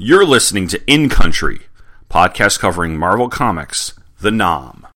You're 0.00 0.24
listening 0.24 0.68
to 0.68 0.80
In 0.86 1.08
Country, 1.08 1.62
podcast 2.08 2.60
covering 2.60 2.96
Marvel 2.96 3.28
Comics, 3.28 3.94
The 4.20 4.30
Nam. 4.30 4.86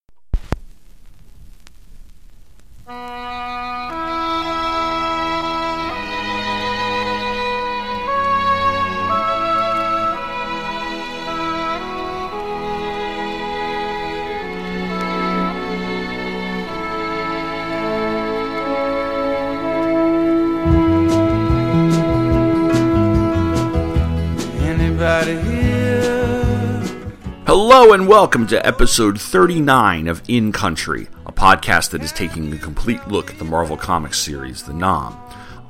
Hello 27.64 27.92
and 27.92 28.08
welcome 28.08 28.48
to 28.48 28.66
episode 28.66 29.20
39 29.20 30.08
of 30.08 30.20
In 30.26 30.50
Country, 30.50 31.06
a 31.26 31.32
podcast 31.32 31.90
that 31.90 32.02
is 32.02 32.10
taking 32.10 32.52
a 32.52 32.58
complete 32.58 33.06
look 33.06 33.30
at 33.30 33.38
the 33.38 33.44
Marvel 33.44 33.76
Comics 33.76 34.18
series, 34.18 34.64
The 34.64 34.72
Nam. 34.72 35.16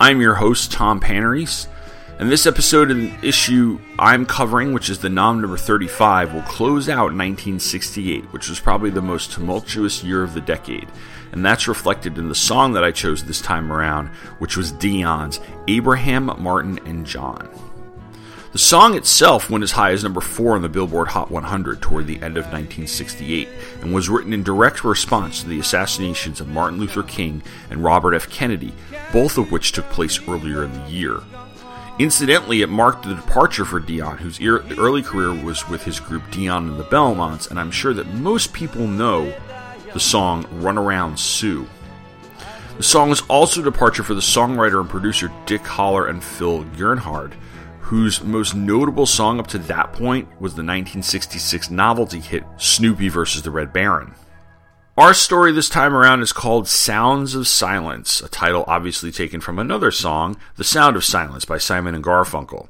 I'm 0.01 0.23
your 0.23 0.37
host, 0.37 0.73
Tom 0.73 1.01
Panarese, 1.01 1.69
and 2.19 2.31
this 2.31 2.47
episode 2.47 2.91
and 2.91 3.23
issue 3.23 3.79
I'm 3.99 4.25
covering, 4.25 4.73
which 4.73 4.89
is 4.89 5.01
The 5.01 5.11
Nam 5.11 5.43
number 5.43 5.59
35, 5.59 6.33
will 6.33 6.41
close 6.41 6.89
out 6.89 7.13
1968, 7.13 8.33
which 8.33 8.49
was 8.49 8.59
probably 8.59 8.89
the 8.89 9.03
most 9.03 9.33
tumultuous 9.33 10.03
year 10.03 10.23
of 10.23 10.33
the 10.33 10.41
decade. 10.41 10.89
And 11.33 11.45
that's 11.45 11.69
reflected 11.69 12.17
in 12.17 12.31
the 12.31 12.35
song 12.35 12.73
that 12.73 12.85
I 12.85 12.91
chose 12.91 13.23
this 13.23 13.43
time 13.43 13.71
around, 13.71 14.09
which 14.39 14.57
was 14.57 14.73
Dion's 14.73 15.41
Abraham, 15.69 16.35
Martin, 16.39 16.81
and 16.87 17.05
John. 17.05 17.51
The 18.53 18.59
song 18.59 18.99
itself 18.99 19.49
went 19.49 19.65
as 19.65 19.71
high 19.71 19.93
as 19.93 20.03
number 20.03 20.21
4 20.21 20.57
on 20.57 20.61
the 20.61 20.69
Billboard 20.69 21.09
Hot 21.09 21.31
100 21.31 21.81
toward 21.81 22.07
the 22.07 22.17
end 22.17 22.37
of 22.37 22.45
1968 22.45 23.49
and 23.81 23.95
was 23.95 24.11
written 24.11 24.35
in 24.35 24.43
direct 24.43 24.85
response 24.85 25.41
to 25.41 25.49
the 25.49 25.59
assassinations 25.59 26.39
of 26.39 26.49
Martin 26.49 26.79
Luther 26.79 27.03
King 27.03 27.43
and 27.71 27.83
Robert 27.83 28.13
F. 28.13 28.29
Kennedy, 28.29 28.75
both 29.11 29.39
of 29.39 29.51
which 29.51 29.73
took 29.73 29.87
place 29.87 30.21
earlier 30.29 30.65
in 30.65 30.73
the 30.75 30.91
year. 30.91 31.21
Incidentally, 31.99 32.61
it 32.61 32.69
marked 32.69 33.05
the 33.05 33.15
departure 33.15 33.65
for 33.65 33.81
Dion, 33.81 34.19
whose 34.19 34.39
ear- 34.39 34.63
early 34.77 35.01
career 35.01 35.33
was 35.33 35.67
with 35.71 35.85
his 35.85 35.99
group 35.99 36.31
Dion 36.31 36.69
and 36.69 36.79
the 36.79 36.85
Belmonts, 36.85 37.47
and 37.47 37.59
I'm 37.59 37.71
sure 37.71 37.95
that 37.95 38.13
most 38.13 38.53
people 38.53 38.87
know 38.87 39.33
the 39.95 40.01
song 40.01 40.47
Run 40.61 40.77
Around 40.77 41.19
Sue. 41.19 41.67
The 42.77 42.83
song 42.83 43.09
was 43.09 43.23
also 43.29 43.63
a 43.63 43.65
departure 43.65 44.03
for 44.03 44.13
the 44.13 44.21
songwriter 44.21 44.79
and 44.79 44.91
producer 44.91 45.33
Dick 45.47 45.63
Holler 45.63 46.07
and 46.07 46.23
Phil 46.23 46.65
Gernhard, 46.77 47.35
whose 47.93 48.25
most 48.25 48.55
notable 48.55 49.05
song 49.05 49.39
up 49.39 49.47
to 49.47 49.59
that 49.59 49.93
point 49.93 50.27
was 50.41 50.55
the 50.55 50.63
1966 50.63 51.71
novelty 51.71 52.21
hit 52.21 52.43
Snoopy 52.57 53.11
vs. 53.11 53.43
the 53.43 53.51
Red 53.51 53.71
Baron. 53.71 54.15
Our 54.97 55.13
story 55.13 55.53
this 55.53 55.69
time 55.69 55.93
around 55.93 56.23
is 56.23 56.33
called 56.33 56.67
Sounds 56.67 57.35
of 57.35 57.47
Silence, 57.47 58.23
a 58.23 58.31
title 58.31 58.65
obviously 58.67 59.13
taken 59.13 59.43
from 59.43 59.59
another 59.59 59.91
song, 59.91 60.39
The 60.57 60.65
Sound 60.65 60.97
of 60.97 61.05
Silence 61.05 61.45
by 61.45 61.59
Simon 61.59 61.95
and 61.95 62.03
Garfunkel. 62.03 62.69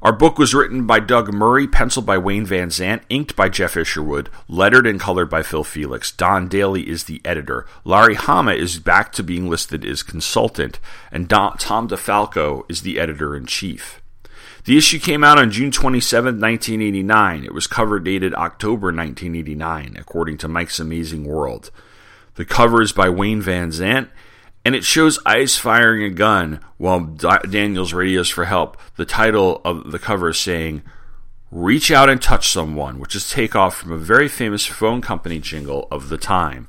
Our 0.00 0.14
book 0.14 0.38
was 0.38 0.54
written 0.54 0.86
by 0.86 1.00
Doug 1.00 1.30
Murray, 1.30 1.66
penciled 1.66 2.06
by 2.06 2.16
Wayne 2.16 2.46
Vansant, 2.46 3.02
inked 3.10 3.36
by 3.36 3.50
Geof 3.50 3.76
Isherwood, 3.76 4.30
lettered 4.48 4.86
and 4.86 4.98
colored 4.98 5.28
by 5.28 5.42
Phil 5.42 5.62
Felix. 5.62 6.10
Don 6.10 6.48
Daly 6.48 6.88
is 6.88 7.04
the 7.04 7.20
editor. 7.22 7.66
Larry 7.84 8.14
Hama 8.14 8.52
is 8.52 8.78
back 8.78 9.12
to 9.12 9.22
being 9.22 9.50
listed 9.50 9.84
as 9.84 10.02
consultant, 10.02 10.80
and 11.12 11.28
Tom 11.28 11.58
DeFalco 11.86 12.62
is 12.70 12.80
the 12.80 12.98
editor 12.98 13.36
in 13.36 13.44
chief. 13.44 14.00
The 14.64 14.76
issue 14.76 14.98
came 14.98 15.24
out 15.24 15.38
on 15.38 15.50
June 15.50 15.70
27, 15.70 16.40
1989. 16.40 17.44
It 17.44 17.54
was 17.54 17.66
cover 17.66 17.98
dated 17.98 18.34
October 18.34 18.88
1989, 18.88 19.96
according 19.98 20.38
to 20.38 20.48
Mike's 20.48 20.78
Amazing 20.78 21.24
World. 21.24 21.70
The 22.34 22.44
cover 22.44 22.82
is 22.82 22.92
by 22.92 23.08
Wayne 23.08 23.42
Vansant, 23.42 24.08
and 24.64 24.74
it 24.74 24.84
shows 24.84 25.18
Ice 25.24 25.56
firing 25.56 26.02
a 26.02 26.10
gun 26.10 26.60
while 26.76 27.00
Da- 27.00 27.38
Daniels 27.38 27.92
radios 27.92 28.28
for 28.28 28.44
help. 28.44 28.76
The 28.96 29.06
title 29.06 29.60
of 29.64 29.90
the 29.90 29.98
cover 29.98 30.30
is 30.30 30.38
saying, 30.38 30.82
Reach 31.50 31.90
Out 31.90 32.10
and 32.10 32.20
Touch 32.20 32.50
Someone, 32.50 32.98
which 32.98 33.14
is 33.14 33.30
takeoff 33.30 33.76
from 33.78 33.92
a 33.92 33.96
very 33.98 34.28
famous 34.28 34.66
phone 34.66 35.00
company 35.00 35.38
jingle 35.38 35.88
of 35.90 36.10
the 36.10 36.18
time. 36.18 36.68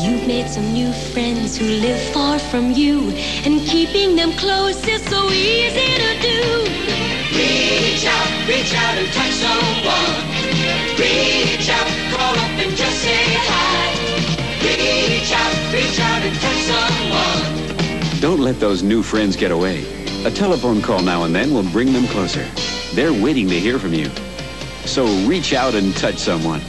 You've 0.00 0.26
made 0.26 0.48
some 0.48 0.72
new 0.72 0.90
friends 1.12 1.58
who 1.58 1.66
live 1.66 2.00
far 2.14 2.38
from 2.38 2.72
you, 2.72 3.10
and 3.44 3.60
keeping 3.60 4.16
them 4.16 4.32
close 4.32 4.86
is 4.88 5.04
so 5.04 5.28
easy 5.28 5.98
to 5.98 6.22
do. 6.22 7.13
Reach 7.34 8.06
out, 8.06 8.48
reach 8.48 8.72
out 8.74 8.96
and 8.96 9.08
touch 9.12 9.32
someone. 9.32 10.24
Reach 10.96 11.68
out, 11.68 11.88
call 12.12 12.34
up 12.38 12.50
and 12.62 12.76
just 12.76 12.98
say 13.02 13.24
hi. 13.50 14.04
Reach 14.62 15.32
out, 15.32 15.54
reach 15.72 15.98
out 15.98 16.22
and 16.22 16.36
touch 16.40 16.60
someone. 16.70 18.20
Don't 18.20 18.40
let 18.40 18.60
those 18.60 18.84
new 18.84 19.02
friends 19.02 19.34
get 19.34 19.50
away. 19.50 19.84
A 20.24 20.30
telephone 20.30 20.80
call 20.80 21.02
now 21.02 21.24
and 21.24 21.34
then 21.34 21.52
will 21.52 21.68
bring 21.70 21.92
them 21.92 22.06
closer. 22.06 22.46
They're 22.94 23.12
waiting 23.12 23.48
to 23.48 23.58
hear 23.58 23.80
from 23.80 23.94
you. 23.94 24.10
So 24.84 25.04
reach 25.26 25.52
out 25.52 25.74
and 25.74 25.94
touch 25.96 26.16
someone. 26.18 26.60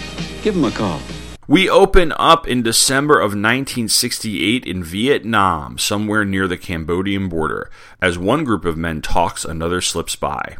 Give 0.42 0.56
them 0.56 0.66
a 0.66 0.72
call. 0.72 1.00
We 1.48 1.70
open 1.70 2.12
up 2.18 2.48
in 2.48 2.64
December 2.64 3.20
of 3.20 3.34
1968 3.34 4.66
in 4.66 4.84
Vietnam, 4.84 5.78
somewhere 5.78 6.26
near 6.26 6.48
the 6.48 6.58
Cambodian 6.58 7.30
border. 7.30 7.70
As 8.02 8.18
one 8.18 8.44
group 8.44 8.66
of 8.66 8.78
men 8.78 9.00
talks, 9.04 9.46
another 9.46 9.80
slips 9.80 10.16
by. 10.16 10.58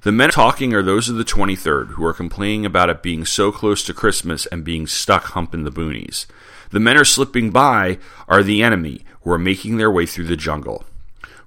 The 0.00 0.12
men 0.12 0.30
talking 0.30 0.72
are 0.72 0.82
those 0.82 1.10
of 1.10 1.16
the 1.16 1.24
23rd, 1.24 1.88
who 1.92 2.06
are 2.06 2.14
complaining 2.14 2.64
about 2.64 2.88
it 2.88 3.02
being 3.02 3.26
so 3.26 3.52
close 3.52 3.84
to 3.84 3.92
Christmas 3.92 4.46
and 4.46 4.64
being 4.64 4.86
stuck 4.86 5.24
humping 5.24 5.64
the 5.64 5.70
boonies. 5.70 6.24
The 6.70 6.80
men 6.80 6.96
are 6.96 7.04
slipping 7.04 7.50
by 7.50 7.98
are 8.26 8.42
the 8.42 8.62
enemy, 8.62 9.04
who 9.22 9.30
are 9.30 9.38
making 9.38 9.76
their 9.76 9.90
way 9.90 10.06
through 10.06 10.28
the 10.28 10.36
jungle. 10.36 10.84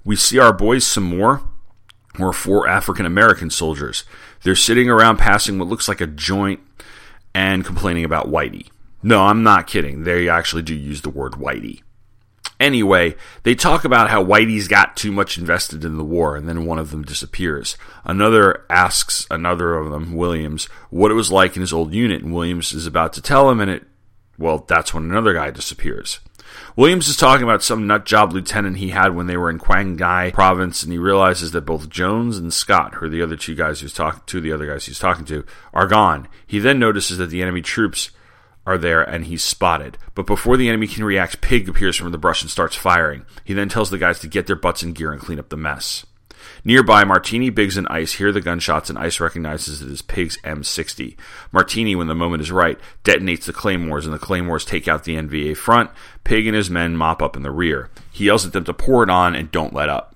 We 0.06 0.16
see 0.16 0.38
our 0.38 0.54
boys 0.54 0.86
some 0.86 1.04
more, 1.04 1.42
or 2.20 2.32
four 2.32 2.68
African 2.68 3.08
American 3.08 3.50
soldiers. 3.50 4.04
They're 4.44 4.56
sitting 4.56 4.88
around 4.88 5.18
passing 5.18 5.58
what 5.58 5.68
looks 5.68 5.88
like 5.88 6.00
a 6.00 6.08
joint 6.08 6.60
and 7.34 7.66
complaining 7.66 8.06
about 8.06 8.30
Whitey. 8.30 8.68
No, 9.04 9.24
I'm 9.24 9.44
not 9.44 9.68
kidding. 9.68 10.04
They 10.04 10.28
actually 10.28 10.64
do 10.64 10.76
use 10.76 11.02
the 11.02 11.10
word 11.10 11.34
Whitey. 11.34 11.82
Anyway, 12.60 13.16
they 13.44 13.54
talk 13.54 13.86
about 13.86 14.10
how 14.10 14.24
Whitey's 14.24 14.68
got 14.68 14.98
too 14.98 15.12
much 15.12 15.38
invested 15.38 15.86
in 15.86 15.98
the 15.98 16.04
war, 16.04 16.36
and 16.36 16.50
then 16.50 16.66
one 16.66 16.80
of 16.80 16.90
them 16.90 17.04
disappears. 17.04 17.78
Another 18.04 18.66
asks 18.70 19.28
another 19.30 19.76
of 19.76 19.92
them, 19.92 20.16
Williams, 20.16 20.66
what 20.90 21.12
it 21.12 21.16
was 21.16 21.32
like 21.32 21.56
in 21.56 21.62
his 21.62 21.72
old 21.72 21.94
unit, 21.94 22.24
and 22.24 22.34
Williams 22.34 22.74
is 22.74 22.88
about 22.88 23.14
to 23.14 23.22
tell 23.22 23.52
him, 23.52 23.60
and 23.60 23.70
it, 23.70 23.84
well, 24.40 24.66
that's 24.68 24.92
when 24.94 25.04
another 25.04 25.34
guy 25.34 25.52
disappears. 25.52 26.20
Williams 26.78 27.08
is 27.08 27.18
talking 27.18 27.44
about 27.44 27.64
some 27.64 27.88
nut 27.88 28.06
job 28.06 28.32
lieutenant 28.32 28.78
he 28.78 28.90
had 28.90 29.16
when 29.16 29.26
they 29.26 29.36
were 29.36 29.50
in 29.50 29.58
Quang 29.58 29.98
Ngai 29.98 30.32
province, 30.32 30.84
and 30.84 30.92
he 30.92 31.00
realizes 31.00 31.50
that 31.52 31.66
both 31.66 31.90
Jones 31.90 32.38
and 32.38 32.54
Scott, 32.54 32.94
who 32.94 33.08
are 33.08 33.10
the 33.10 33.24
other 33.24 33.36
two 33.36 33.56
guys 33.56 33.82
he's 33.82 33.94
talking 33.94 34.22
of 34.38 34.44
the 34.44 34.52
other 34.52 34.68
guys 34.68 34.86
he's 34.86 35.00
talking 35.00 35.26
to, 35.26 35.44
are 35.74 35.88
gone. 35.88 36.28
He 36.46 36.60
then 36.60 36.78
notices 36.78 37.18
that 37.18 37.32
the 37.32 37.42
enemy 37.42 37.64
troops 37.64 38.12
are 38.68 38.78
there 38.78 39.02
and 39.02 39.26
he's 39.26 39.44
spotted. 39.44 39.98
But 40.14 40.28
before 40.28 40.56
the 40.56 40.70
enemy 40.70 40.86
can 40.86 41.04
react, 41.04 41.42
Pig 41.42 41.68
appears 41.68 41.96
from 41.96 42.12
the 42.12 42.18
brush 42.20 42.44
and 42.44 42.52
starts 42.52 42.76
firing. 42.76 43.26
He 43.44 43.56
then 43.56 43.70
tells 43.70 43.90
the 43.90 43.98
guys 43.98 44.20
to 44.20 44.28
get 44.28 44.46
their 44.46 44.56
butts 44.56 44.84
in 44.84 44.94
gear 44.94 45.12
and 45.12 45.20
clean 45.20 45.40
up 45.40 45.50
the 45.50 45.58
mess. 45.58 46.06
Nearby, 46.64 47.04
Martini, 47.04 47.50
Biggs, 47.50 47.78
and 47.78 47.88
Ice 47.90 48.14
hear 48.14 48.32
the 48.32 48.42
gunshots, 48.42 48.90
and 48.90 48.98
Ice 48.98 49.20
recognizes 49.20 49.82
it 49.82 49.92
as 49.92 50.02
Pig's 50.02 50.38
M60. 50.44 51.16
Martini, 51.52 51.96
when 51.96 52.08
the 52.08 52.16
moment 52.16 52.42
is 52.42 52.52
right, 52.52 52.80
detonates 53.04 53.46
the 53.46 53.54
Claymores, 53.54 54.06
and 54.06 54.14
the 54.14 54.20
Claymores 54.20 54.66
take 54.66 54.88
out 54.88 55.04
the 55.04 55.16
NVA 55.16 55.56
front. 55.56 55.92
Pig 56.24 56.48
and 56.48 56.56
his 56.56 56.70
men 56.70 56.98
mop 56.98 57.22
up 57.22 57.36
in 57.36 57.44
the 57.44 57.52
rear. 57.52 57.90
He 58.12 58.26
yells 58.26 58.46
at 58.46 58.54
them 58.54 58.66
to 58.66 58.74
pour 58.74 59.04
it 59.04 59.10
on 59.10 59.36
and 59.36 59.52
don't 59.52 59.74
let 59.74 59.90
up. 59.90 60.16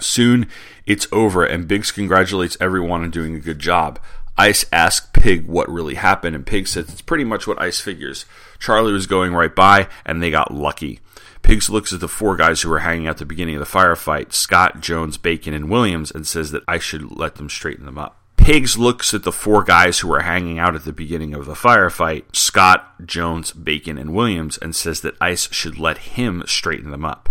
Soon, 0.00 0.48
it's 0.84 1.08
over, 1.10 1.44
and 1.44 1.66
Biggs 1.66 1.90
congratulates 1.90 2.56
everyone 2.60 3.02
on 3.02 3.10
doing 3.10 3.34
a 3.34 3.40
good 3.40 3.58
job. 3.58 3.98
Ice 4.38 4.66
asks 4.70 5.08
Pig 5.14 5.46
what 5.46 5.70
really 5.70 5.94
happened, 5.94 6.36
and 6.36 6.46
Pig 6.46 6.68
says 6.68 6.90
it's 6.90 7.00
pretty 7.00 7.24
much 7.24 7.46
what 7.46 7.60
Ice 7.60 7.80
figures. 7.80 8.26
Charlie 8.58 8.92
was 8.92 9.06
going 9.06 9.32
right 9.32 9.54
by, 9.54 9.88
and 10.04 10.22
they 10.22 10.30
got 10.30 10.52
lucky. 10.52 11.00
Pigs 11.46 11.70
looks 11.70 11.92
at 11.92 12.00
the 12.00 12.08
four 12.08 12.34
guys 12.34 12.62
who 12.62 12.70
were 12.70 12.80
hanging 12.80 13.06
out 13.06 13.12
at 13.12 13.18
the 13.18 13.24
beginning 13.24 13.54
of 13.54 13.60
the 13.60 13.78
firefight 13.78 14.32
Scott, 14.32 14.80
Jones, 14.80 15.16
Bacon, 15.16 15.54
and 15.54 15.70
Williams 15.70 16.10
and 16.10 16.26
says 16.26 16.50
that 16.50 16.64
I 16.66 16.80
should 16.80 17.16
let 17.16 17.36
them 17.36 17.48
straighten 17.48 17.86
them 17.86 17.96
up. 17.96 18.18
Pigs 18.36 18.76
looks 18.76 19.14
at 19.14 19.22
the 19.22 19.30
four 19.30 19.62
guys 19.62 20.00
who 20.00 20.08
were 20.08 20.22
hanging 20.22 20.58
out 20.58 20.74
at 20.74 20.84
the 20.84 20.92
beginning 20.92 21.34
of 21.34 21.46
the 21.46 21.54
firefight 21.54 22.34
Scott, 22.34 23.06
Jones, 23.06 23.52
Bacon, 23.52 23.96
and 23.96 24.12
Williams 24.12 24.58
and 24.58 24.74
says 24.74 25.02
that 25.02 25.14
Ice 25.20 25.48
should 25.52 25.78
let 25.78 25.98
him 25.98 26.42
straighten 26.48 26.90
them 26.90 27.04
up. 27.04 27.28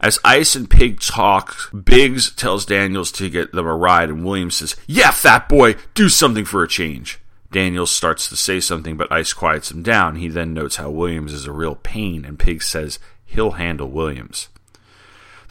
As 0.00 0.18
Ice 0.24 0.56
and 0.56 0.70
Pig 0.70 0.98
talk, 0.98 1.70
Biggs 1.84 2.30
tells 2.30 2.64
Daniels 2.64 3.12
to 3.12 3.28
get 3.28 3.52
them 3.52 3.66
a 3.66 3.76
ride, 3.76 4.08
and 4.08 4.24
Williams 4.24 4.56
says, 4.56 4.74
Yeah, 4.86 5.10
fat 5.10 5.50
boy, 5.50 5.76
do 5.92 6.08
something 6.08 6.46
for 6.46 6.62
a 6.62 6.68
change. 6.68 7.20
Daniels 7.52 7.92
starts 7.92 8.28
to 8.28 8.36
say 8.36 8.60
something, 8.60 8.96
but 8.96 9.12
Ice 9.12 9.32
quiets 9.32 9.70
him 9.70 9.82
down. 9.82 10.16
He 10.16 10.28
then 10.28 10.54
notes 10.54 10.76
how 10.76 10.90
Williams 10.90 11.32
is 11.32 11.46
a 11.46 11.52
real 11.52 11.76
pain, 11.76 12.24
and 12.24 12.38
Pig 12.38 12.62
says 12.62 12.98
he'll 13.26 13.52
handle 13.52 13.88
Williams. 13.88 14.48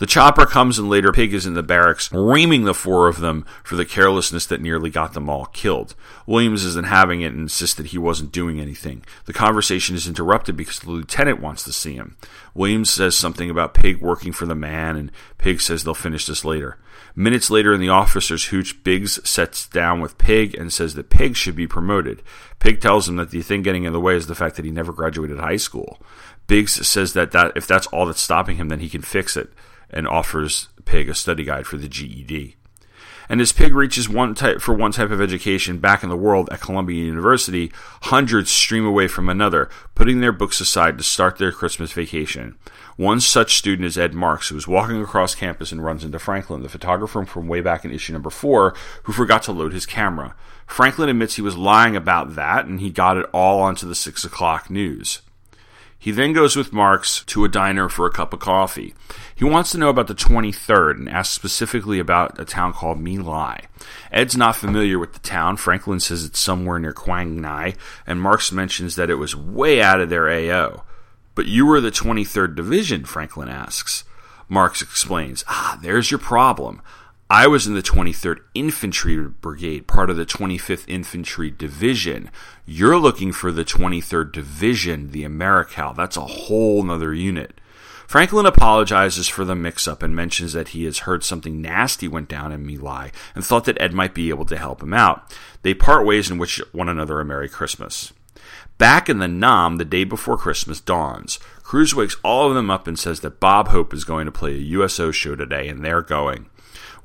The 0.02 0.08
chopper 0.08 0.48
comes 0.48 0.80
and 0.80 0.90
later 0.90 1.12
Pig 1.12 1.32
is 1.32 1.46
in 1.46 1.54
the 1.54 1.62
barracks, 1.62 2.12
reaming 2.12 2.64
the 2.64 2.74
four 2.74 3.08
of 3.08 3.20
them 3.20 3.46
for 3.64 3.76
the 3.76 3.86
carelessness 3.86 4.48
that 4.48 4.60
nearly 4.60 4.90
got 4.90 5.14
them 5.14 5.30
all 5.30 5.46
killed. 5.46 5.94
Williams 6.26 6.64
isn't 6.64 6.88
having 6.88 7.22
it 7.22 7.34
and 7.34 7.42
insists 7.42 7.76
that 7.76 7.86
he 7.86 8.00
wasn't 8.00 8.32
doing 8.32 8.60
anything. 8.60 9.06
The 9.26 9.34
conversation 9.34 9.96
is 9.96 10.08
interrupted 10.08 10.58
because 10.58 10.80
the 10.80 10.90
lieutenant 10.90 11.40
wants 11.40 11.62
to 11.66 11.72
see 11.72 11.94
him. 11.94 12.18
Williams 12.56 12.90
says 12.90 13.16
something 13.16 13.48
about 13.48 13.76
Pig 13.76 14.02
working 14.02 14.32
for 14.32 14.48
the 14.48 14.56
man, 14.56 14.96
and 14.98 15.12
Pig 15.38 15.62
says 15.62 15.84
they'll 15.84 15.94
finish 15.94 16.26
this 16.26 16.44
later. 16.44 16.80
Minutes 17.16 17.50
later, 17.50 17.74
in 17.74 17.82
the 17.82 17.90
officer's 17.90 18.46
hooch, 18.46 18.84
Biggs 18.84 19.20
sets 19.28 19.68
down 19.68 20.00
with 20.00 20.18
Pig 20.18 20.56
and 20.56 20.72
says 20.72 20.96
that 20.96 21.10
Pig 21.10 21.36
should 21.36 21.56
be 21.56 21.68
promoted. 21.68 22.24
Pig 22.60 22.80
tells 22.80 23.10
him 23.10 23.18
that 23.18 23.32
the 23.32 23.42
thing 23.42 23.62
getting 23.62 23.84
in 23.84 23.94
the 23.94 24.00
way 24.00 24.16
is 24.16 24.28
the 24.28 24.36
fact 24.36 24.56
that 24.56 24.66
he 24.66 24.72
never 24.72 24.94
graduated 24.94 25.40
high 25.40 25.58
school. 25.58 26.00
Biggs 26.48 26.88
says 26.88 27.14
that, 27.14 27.32
that 27.32 27.52
if 27.56 27.68
that's 27.68 27.88
all 27.88 28.06
that's 28.06 28.22
stopping 28.22 28.58
him, 28.58 28.70
then 28.70 28.80
he 28.80 28.90
can 28.90 29.02
fix 29.02 29.36
it, 29.36 29.52
and 29.90 30.08
offers 30.08 30.70
Pig 30.86 31.10
a 31.10 31.16
study 31.16 31.44
guide 31.44 31.68
for 31.68 31.78
the 31.78 31.90
GED. 31.90 32.56
And 33.30 33.42
as 33.42 33.54
Pig 33.54 33.74
reaches 33.76 34.10
one 34.10 34.36
type 34.36 34.62
for 34.62 34.74
one 34.74 34.92
type 34.92 35.12
of 35.12 35.22
education 35.22 35.78
back 35.78 36.04
in 36.04 36.10
the 36.10 36.18
world 36.18 36.50
at 36.52 36.62
Columbia 36.62 37.04
University, 37.04 37.72
hundreds 38.04 38.50
stream 38.52 38.86
away 38.86 39.08
from 39.08 39.30
another, 39.30 39.70
putting 39.96 40.22
their 40.22 40.32
books 40.32 40.60
aside 40.60 40.98
to 40.98 41.04
start 41.04 41.38
their 41.38 41.52
Christmas 41.52 41.92
vacation. 41.92 42.56
One 42.98 43.20
such 43.20 43.58
student 43.58 43.86
is 43.86 43.98
Ed 43.98 44.14
Marks, 44.14 44.50
who 44.50 44.58
is 44.58 44.68
walking 44.68 45.02
across 45.02 45.34
campus 45.36 45.72
and 45.72 45.84
runs 45.84 46.04
into 46.04 46.20
Franklin, 46.20 46.62
the 46.62 46.70
photographer 46.70 47.26
from 47.26 47.48
way 47.48 47.62
back 47.62 47.86
in 47.86 47.92
issue 47.92 48.14
number 48.14 48.30
four, 48.30 48.76
who 49.04 49.14
forgot 49.14 49.44
to 49.44 49.52
load 49.52 49.74
his 49.74 49.86
camera. 49.86 50.36
Franklin 50.68 51.10
admits 51.10 51.36
he 51.36 51.42
was 51.42 51.58
lying 51.58 51.96
about 51.96 52.36
that, 52.36 52.66
and 52.66 52.80
he 52.80 52.90
got 52.90 53.18
it 53.18 53.30
all 53.34 53.62
onto 53.62 53.88
the 53.88 53.96
six 53.96 54.24
o'clock 54.24 54.70
news. 54.70 55.22
He 56.02 56.10
then 56.10 56.34
goes 56.34 56.56
with 56.56 56.74
Marks 56.74 57.24
to 57.26 57.46
a 57.46 57.48
diner 57.48 57.88
for 57.88 58.08
a 58.08 58.12
cup 58.12 58.34
of 58.34 58.40
coffee. 58.40 58.96
He 59.36 59.46
wants 59.46 59.72
to 59.72 59.78
know 59.78 59.90
about 59.90 60.08
the 60.08 60.16
23rd 60.16 60.98
and 60.98 61.08
asks 61.08 61.36
specifically 61.36 62.00
about 62.00 62.40
a 62.40 62.44
town 62.44 62.74
called 62.74 63.00
My 63.00 63.18
Lai. 63.18 63.66
Ed's 64.12 64.36
not 64.36 64.56
familiar 64.56 64.98
with 64.98 65.14
the 65.14 65.20
town. 65.20 65.58
Franklin 65.58 66.00
says 66.00 66.26
it's 66.26 66.40
somewhere 66.40 66.80
near 66.80 66.92
Quang 66.92 67.40
Ngai, 67.40 67.76
and 68.08 68.20
Marks 68.20 68.52
mentions 68.52 68.96
that 68.96 69.12
it 69.12 69.20
was 69.20 69.36
way 69.36 69.80
out 69.80 70.02
of 70.02 70.10
their 70.10 70.28
AO. 70.28 70.84
But 71.36 71.46
you 71.46 71.68
were 71.68 71.80
the 71.80 71.92
23rd 71.92 72.56
Division, 72.56 73.06
Franklin 73.06 73.48
asks. 73.48 74.04
Marks 74.50 74.82
explains, 74.82 75.46
Ah, 75.48 75.78
there's 75.84 76.10
your 76.10 76.18
problem. 76.18 76.82
I 77.34 77.48
was 77.48 77.66
in 77.66 77.76
the 77.76 77.82
23rd 77.82 78.40
Infantry 78.54 79.18
Brigade, 79.18 79.88
part 79.88 80.10
of 80.10 80.18
the 80.18 80.26
25th 80.26 80.84
Infantry 80.90 81.50
Division. 81.50 82.30
You're 82.66 82.98
looking 82.98 83.32
for 83.32 83.54
the 83.54 83.64
23rd 83.64 84.34
Division, 84.34 85.12
the 85.12 85.24
Americal. 85.24 85.94
That's 85.94 86.18
a 86.18 86.26
whole 86.26 86.84
nother 86.84 87.14
unit. 87.14 87.62
Franklin 88.06 88.46
apologizes 88.46 89.30
for 89.30 89.46
the 89.46 89.56
mix 89.56 89.88
up 89.88 90.04
and 90.04 90.14
mentions 90.14 90.52
that 90.52 90.70
he 90.70 90.84
has 90.84 91.00
heard 91.00 91.24
something 91.24 91.62
nasty 91.62 92.06
went 92.06 92.28
down 92.28 92.52
in 92.52 92.68
My 92.68 93.12
and 93.34 93.46
thought 93.46 93.64
that 93.64 93.80
Ed 93.80 93.94
might 93.94 94.14
be 94.14 94.28
able 94.28 94.44
to 94.48 94.58
help 94.58 94.84
him 94.84 94.94
out. 94.94 95.34
They 95.62 95.74
part 95.74 96.06
ways 96.06 96.30
and 96.30 96.38
wish 96.38 96.60
one 96.74 96.90
another 96.90 97.22
a 97.22 97.24
Merry 97.24 97.48
Christmas. 97.48 98.12
Back 98.78 99.08
in 99.08 99.20
the 99.20 99.30
Nam, 99.30 99.78
the 99.78 99.86
day 99.86 100.04
before 100.04 100.36
Christmas 100.36 100.82
dawns. 100.82 101.40
Cruz 101.64 101.96
wakes 101.96 102.18
all 102.24 102.50
of 102.50 102.56
them 102.56 102.70
up 102.70 102.88
and 102.88 103.00
says 103.00 103.22
that 103.22 103.40
Bob 103.40 103.70
Hope 103.70 103.94
is 103.94 104.04
going 104.04 104.26
to 104.26 104.34
play 104.34 104.52
a 104.56 104.58
USO 104.58 105.12
show 105.12 105.38
today, 105.38 105.70
and 105.70 105.86
they're 105.86 106.02
going. 106.02 106.48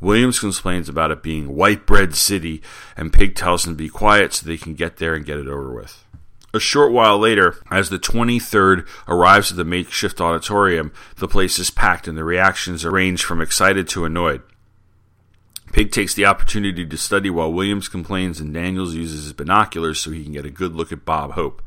Williams 0.01 0.41
complains 0.41 0.89
about 0.89 1.11
it 1.11 1.23
being 1.23 1.55
white 1.55 1.87
bread 1.87 2.15
city, 2.15 2.63
and 2.97 3.13
Pig 3.13 3.35
tells 3.35 3.67
him 3.67 3.73
to 3.73 3.77
be 3.77 3.89
quiet 3.89 4.33
so 4.33 4.47
they 4.47 4.57
can 4.57 4.75
get 4.75 4.99
there 4.99 5.15
and 5.15 5.25
get 5.25 5.39
it 5.39 5.49
over 5.49 5.75
with. 5.75 6.05
A 6.53 6.61
short 6.61 6.93
while 6.93 7.19
later, 7.19 7.57
as 7.71 7.91
the 7.91 7.99
23rd 7.99 8.87
arrives 9.09 9.51
at 9.51 9.57
the 9.57 9.65
makeshift 9.65 10.21
auditorium, 10.21 10.93
the 11.17 11.29
place 11.29 11.59
is 11.59 11.71
packed 11.71 12.09
and 12.09 12.17
the 12.17 12.25
reactions 12.25 12.85
range 12.85 13.25
from 13.25 13.43
excited 13.43 13.89
to 13.89 14.05
annoyed. 14.05 14.43
Pig 15.73 15.91
takes 15.91 16.15
the 16.15 16.25
opportunity 16.25 16.87
to 16.87 16.97
study 16.97 17.29
while 17.29 17.53
Williams 17.53 17.89
complains, 17.89 18.41
and 18.41 18.55
Daniels 18.55 18.95
uses 18.95 19.25
his 19.25 19.33
binoculars 19.35 20.01
so 20.01 20.11
he 20.11 20.23
can 20.23 20.33
get 20.33 20.47
a 20.47 20.51
good 20.51 20.75
look 20.75 20.93
at 20.93 21.05
Bob 21.05 21.33
Hope. 21.33 21.61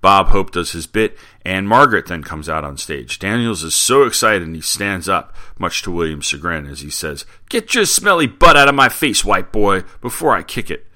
Bob 0.00 0.28
Hope 0.28 0.52
does 0.52 0.72
his 0.72 0.86
bit, 0.86 1.18
and 1.44 1.68
Margaret 1.68 2.06
then 2.06 2.22
comes 2.22 2.48
out 2.48 2.64
on 2.64 2.76
stage. 2.76 3.18
Daniels 3.18 3.64
is 3.64 3.74
so 3.74 4.04
excited 4.04 4.42
and 4.42 4.54
he 4.54 4.62
stands 4.62 5.08
up, 5.08 5.34
much 5.58 5.82
to 5.82 5.90
William's 5.90 6.26
chagrin, 6.26 6.66
as 6.66 6.80
he 6.80 6.90
says, 6.90 7.24
Get 7.48 7.74
your 7.74 7.84
smelly 7.84 8.26
butt 8.26 8.56
out 8.56 8.68
of 8.68 8.74
my 8.74 8.88
face, 8.88 9.24
white 9.24 9.50
boy, 9.50 9.82
before 10.00 10.36
I 10.36 10.42
kick 10.42 10.70
it. 10.70 10.86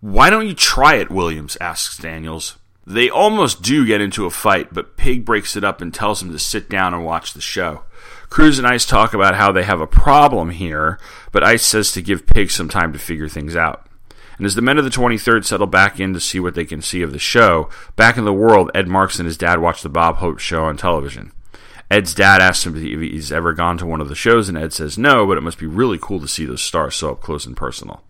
Why 0.00 0.30
don't 0.30 0.48
you 0.48 0.54
try 0.54 0.96
it, 0.96 1.10
Williams 1.10 1.56
asks 1.60 1.98
Daniels. 1.98 2.56
They 2.86 3.08
almost 3.08 3.62
do 3.62 3.86
get 3.86 4.00
into 4.00 4.24
a 4.24 4.30
fight, 4.30 4.72
but 4.72 4.96
Pig 4.96 5.24
breaks 5.24 5.54
it 5.54 5.62
up 5.62 5.80
and 5.80 5.94
tells 5.94 6.22
him 6.22 6.32
to 6.32 6.38
sit 6.38 6.68
down 6.68 6.92
and 6.94 7.04
watch 7.04 7.34
the 7.34 7.40
show. 7.40 7.84
Cruz 8.30 8.58
and 8.58 8.66
Ice 8.66 8.86
talk 8.86 9.12
about 9.12 9.34
how 9.34 9.52
they 9.52 9.62
have 9.62 9.80
a 9.80 9.86
problem 9.86 10.50
here, 10.50 10.98
but 11.30 11.44
Ice 11.44 11.64
says 11.64 11.92
to 11.92 12.02
give 12.02 12.26
Pig 12.26 12.50
some 12.50 12.68
time 12.68 12.92
to 12.92 12.98
figure 12.98 13.28
things 13.28 13.54
out. 13.54 13.86
And 14.40 14.46
as 14.46 14.54
the 14.54 14.62
men 14.62 14.78
of 14.78 14.84
the 14.84 14.90
23rd 14.90 15.44
settle 15.44 15.66
back 15.66 16.00
in 16.00 16.14
to 16.14 16.18
see 16.18 16.40
what 16.40 16.54
they 16.54 16.64
can 16.64 16.80
see 16.80 17.02
of 17.02 17.12
the 17.12 17.18
show, 17.18 17.68
back 17.94 18.16
in 18.16 18.24
the 18.24 18.32
world, 18.32 18.70
Ed 18.74 18.88
Marks 18.88 19.18
and 19.18 19.26
his 19.26 19.36
dad 19.36 19.60
watch 19.60 19.82
the 19.82 19.90
Bob 19.90 20.16
Hope 20.16 20.38
show 20.38 20.64
on 20.64 20.78
television. 20.78 21.32
Ed's 21.90 22.14
dad 22.14 22.40
asks 22.40 22.64
him 22.64 22.74
if 22.74 22.82
he's 22.82 23.30
ever 23.30 23.52
gone 23.52 23.76
to 23.76 23.84
one 23.84 24.00
of 24.00 24.08
the 24.08 24.14
shows, 24.14 24.48
and 24.48 24.56
Ed 24.56 24.72
says 24.72 24.96
no, 24.96 25.26
but 25.26 25.36
it 25.36 25.42
must 25.42 25.58
be 25.58 25.66
really 25.66 25.98
cool 26.00 26.20
to 26.20 26.26
see 26.26 26.46
those 26.46 26.62
stars 26.62 26.94
so 26.94 27.10
up 27.10 27.20
close 27.20 27.44
and 27.44 27.54
personal. 27.54 28.02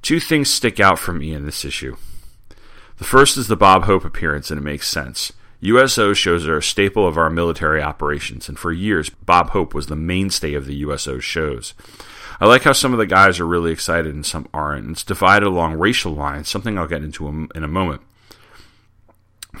Two 0.00 0.20
things 0.20 0.48
stick 0.48 0.78
out 0.78 1.00
for 1.00 1.12
me 1.12 1.34
in 1.34 1.44
this 1.44 1.64
issue. 1.64 1.96
The 2.98 3.04
first 3.04 3.36
is 3.36 3.48
the 3.48 3.56
Bob 3.56 3.82
Hope 3.82 4.04
appearance, 4.04 4.48
and 4.48 4.58
it 4.58 4.62
makes 4.62 4.86
sense. 4.86 5.32
USO 5.58 6.12
shows 6.12 6.46
are 6.46 6.58
a 6.58 6.62
staple 6.62 7.08
of 7.08 7.18
our 7.18 7.30
military 7.30 7.82
operations, 7.82 8.48
and 8.48 8.56
for 8.56 8.70
years, 8.70 9.10
Bob 9.10 9.50
Hope 9.50 9.74
was 9.74 9.88
the 9.88 9.96
mainstay 9.96 10.54
of 10.54 10.66
the 10.66 10.76
USO 10.76 11.18
shows. 11.18 11.74
I 12.40 12.46
like 12.46 12.62
how 12.62 12.72
some 12.72 12.92
of 12.92 12.98
the 12.98 13.06
guys 13.06 13.40
are 13.40 13.46
really 13.46 13.72
excited 13.72 14.14
and 14.14 14.26
some 14.26 14.48
aren't. 14.52 14.90
It's 14.90 15.04
divided 15.04 15.46
along 15.46 15.74
racial 15.74 16.12
lines, 16.12 16.48
something 16.48 16.78
I'll 16.78 16.86
get 16.86 17.02
into 17.02 17.28
in 17.28 17.62
a 17.62 17.68
moment. 17.68 18.02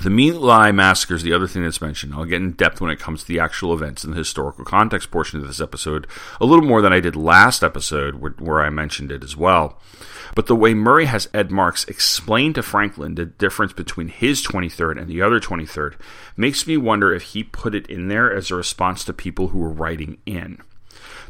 The 0.00 0.10
My 0.10 0.30
Lai 0.36 0.72
massacre 0.72 1.14
is 1.14 1.22
the 1.22 1.34
other 1.34 1.46
thing 1.46 1.62
that's 1.62 1.82
mentioned. 1.82 2.14
I'll 2.14 2.24
get 2.24 2.40
in 2.40 2.52
depth 2.52 2.80
when 2.80 2.90
it 2.90 2.98
comes 2.98 3.20
to 3.20 3.28
the 3.28 3.38
actual 3.38 3.74
events 3.74 4.02
and 4.02 4.12
the 4.12 4.18
historical 4.18 4.64
context 4.64 5.10
portion 5.10 5.38
of 5.38 5.46
this 5.46 5.60
episode, 5.60 6.06
a 6.40 6.46
little 6.46 6.64
more 6.64 6.80
than 6.80 6.94
I 6.94 7.00
did 7.00 7.14
last 7.14 7.62
episode, 7.62 8.14
where, 8.16 8.32
where 8.38 8.62
I 8.62 8.70
mentioned 8.70 9.12
it 9.12 9.22
as 9.22 9.36
well. 9.36 9.78
But 10.34 10.46
the 10.46 10.56
way 10.56 10.72
Murray 10.72 11.04
has 11.04 11.28
Ed 11.34 11.50
Marks 11.50 11.84
explain 11.84 12.54
to 12.54 12.62
Franklin 12.62 13.16
the 13.16 13.26
difference 13.26 13.74
between 13.74 14.08
his 14.08 14.42
23rd 14.42 14.98
and 14.98 15.08
the 15.08 15.20
other 15.20 15.38
23rd 15.38 15.94
makes 16.38 16.66
me 16.66 16.78
wonder 16.78 17.12
if 17.12 17.22
he 17.22 17.44
put 17.44 17.74
it 17.74 17.86
in 17.88 18.08
there 18.08 18.32
as 18.32 18.50
a 18.50 18.56
response 18.56 19.04
to 19.04 19.12
people 19.12 19.48
who 19.48 19.58
were 19.58 19.72
writing 19.72 20.16
in. 20.24 20.58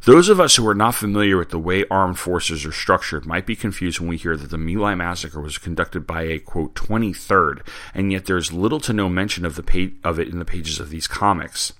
Those 0.04 0.28
of 0.28 0.40
us 0.40 0.56
who 0.56 0.66
are 0.66 0.74
not 0.74 0.96
familiar 0.96 1.36
with 1.36 1.50
the 1.50 1.60
way 1.60 1.84
armed 1.88 2.18
forces 2.18 2.66
are 2.66 2.72
structured 2.72 3.24
might 3.24 3.46
be 3.46 3.54
confused 3.54 4.00
when 4.00 4.08
we 4.08 4.16
hear 4.16 4.36
that 4.36 4.50
the 4.50 4.58
My 4.58 4.72
Lai 4.72 4.94
massacre 4.96 5.40
was 5.40 5.58
conducted 5.58 6.08
by 6.08 6.22
a 6.22 6.40
quote 6.40 6.74
23rd, 6.74 7.60
and 7.94 8.10
yet 8.10 8.26
there's 8.26 8.52
little 8.52 8.80
to 8.80 8.92
no 8.92 9.08
mention 9.08 9.44
of 9.44 9.54
the 9.54 9.92
of 10.02 10.18
it 10.18 10.26
in 10.26 10.40
the 10.40 10.44
pages 10.44 10.80
of 10.80 10.90
these 10.90 11.06
comics. 11.06 11.72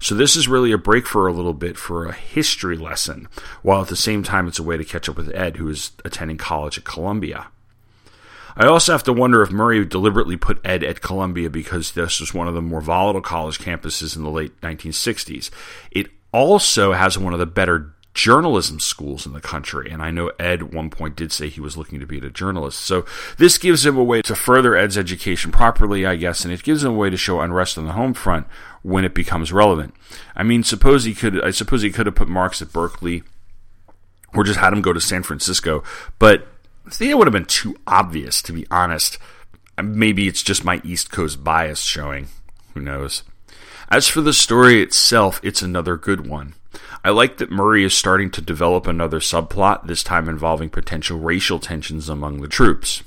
So 0.00 0.14
this 0.14 0.34
is 0.34 0.48
really 0.48 0.72
a 0.72 0.78
break 0.78 1.06
for 1.06 1.26
a 1.26 1.32
little 1.32 1.52
bit 1.52 1.76
for 1.76 2.06
a 2.06 2.14
history 2.14 2.78
lesson, 2.78 3.28
while 3.60 3.82
at 3.82 3.88
the 3.88 3.96
same 3.96 4.22
time 4.22 4.48
it's 4.48 4.58
a 4.58 4.62
way 4.62 4.78
to 4.78 4.84
catch 4.84 5.06
up 5.06 5.18
with 5.18 5.34
Ed, 5.34 5.58
who 5.58 5.68
is 5.68 5.92
attending 6.06 6.38
college 6.38 6.78
at 6.78 6.84
Columbia. 6.84 7.48
I 8.56 8.66
also 8.66 8.92
have 8.92 9.04
to 9.04 9.12
wonder 9.12 9.42
if 9.42 9.52
Murray 9.52 9.84
deliberately 9.84 10.38
put 10.38 10.64
Ed 10.64 10.82
at 10.82 11.02
Columbia 11.02 11.50
because 11.50 11.92
this 11.92 12.18
was 12.18 12.32
one 12.32 12.48
of 12.48 12.54
the 12.54 12.62
more 12.62 12.80
volatile 12.80 13.20
college 13.20 13.58
campuses 13.58 14.16
in 14.16 14.24
the 14.24 14.30
late 14.30 14.58
1960s. 14.62 15.50
It 15.90 16.08
also 16.32 16.92
has 16.92 17.18
one 17.18 17.32
of 17.32 17.38
the 17.38 17.46
better 17.46 17.94
journalism 18.14 18.80
schools 18.80 19.26
in 19.26 19.32
the 19.32 19.40
country. 19.40 19.90
And 19.90 20.02
I 20.02 20.10
know 20.10 20.32
Ed 20.40 20.62
at 20.62 20.72
one 20.74 20.90
point 20.90 21.14
did 21.14 21.30
say 21.30 21.48
he 21.48 21.60
was 21.60 21.76
looking 21.76 22.00
to 22.00 22.06
be 22.06 22.18
a 22.18 22.30
journalist. 22.30 22.80
So 22.80 23.06
this 23.36 23.58
gives 23.58 23.86
him 23.86 23.96
a 23.96 24.02
way 24.02 24.22
to 24.22 24.34
further 24.34 24.74
Ed's 24.74 24.98
education 24.98 25.52
properly, 25.52 26.04
I 26.04 26.16
guess, 26.16 26.44
and 26.44 26.52
it 26.52 26.64
gives 26.64 26.82
him 26.82 26.92
a 26.92 26.96
way 26.96 27.10
to 27.10 27.16
show 27.16 27.40
unrest 27.40 27.78
on 27.78 27.86
the 27.86 27.92
home 27.92 28.14
front 28.14 28.48
when 28.82 29.04
it 29.04 29.14
becomes 29.14 29.52
relevant. 29.52 29.94
I 30.34 30.42
mean, 30.42 30.64
suppose 30.64 31.04
he 31.04 31.14
could, 31.14 31.42
I 31.44 31.50
suppose 31.50 31.82
he 31.82 31.92
could 31.92 32.06
have 32.06 32.16
put 32.16 32.28
Marks 32.28 32.60
at 32.60 32.72
Berkeley 32.72 33.22
or 34.34 34.42
just 34.42 34.58
had 34.58 34.72
him 34.72 34.82
go 34.82 34.92
to 34.92 35.00
San 35.00 35.22
Francisco, 35.22 35.84
but 36.18 36.48
I 36.86 36.90
think 36.90 37.10
it 37.10 37.18
would 37.18 37.26
have 37.26 37.32
been 37.32 37.44
too 37.44 37.76
obvious, 37.86 38.42
to 38.42 38.52
be 38.52 38.66
honest. 38.70 39.18
Maybe 39.80 40.26
it's 40.26 40.42
just 40.42 40.64
my 40.64 40.80
East 40.82 41.12
Coast 41.12 41.44
bias 41.44 41.82
showing. 41.82 42.28
Who 42.74 42.80
knows? 42.80 43.22
As 43.90 44.06
for 44.06 44.20
the 44.20 44.34
story 44.34 44.82
itself, 44.82 45.40
it's 45.42 45.62
another 45.62 45.96
good 45.96 46.26
one. 46.26 46.52
I 47.02 47.08
like 47.08 47.38
that 47.38 47.50
Murray 47.50 47.84
is 47.84 47.94
starting 47.96 48.30
to 48.32 48.42
develop 48.42 48.86
another 48.86 49.18
subplot, 49.18 49.86
this 49.86 50.02
time 50.02 50.28
involving 50.28 50.68
potential 50.68 51.18
racial 51.18 51.58
tensions 51.58 52.10
among 52.10 52.42
the 52.42 52.48
troops. 52.48 53.02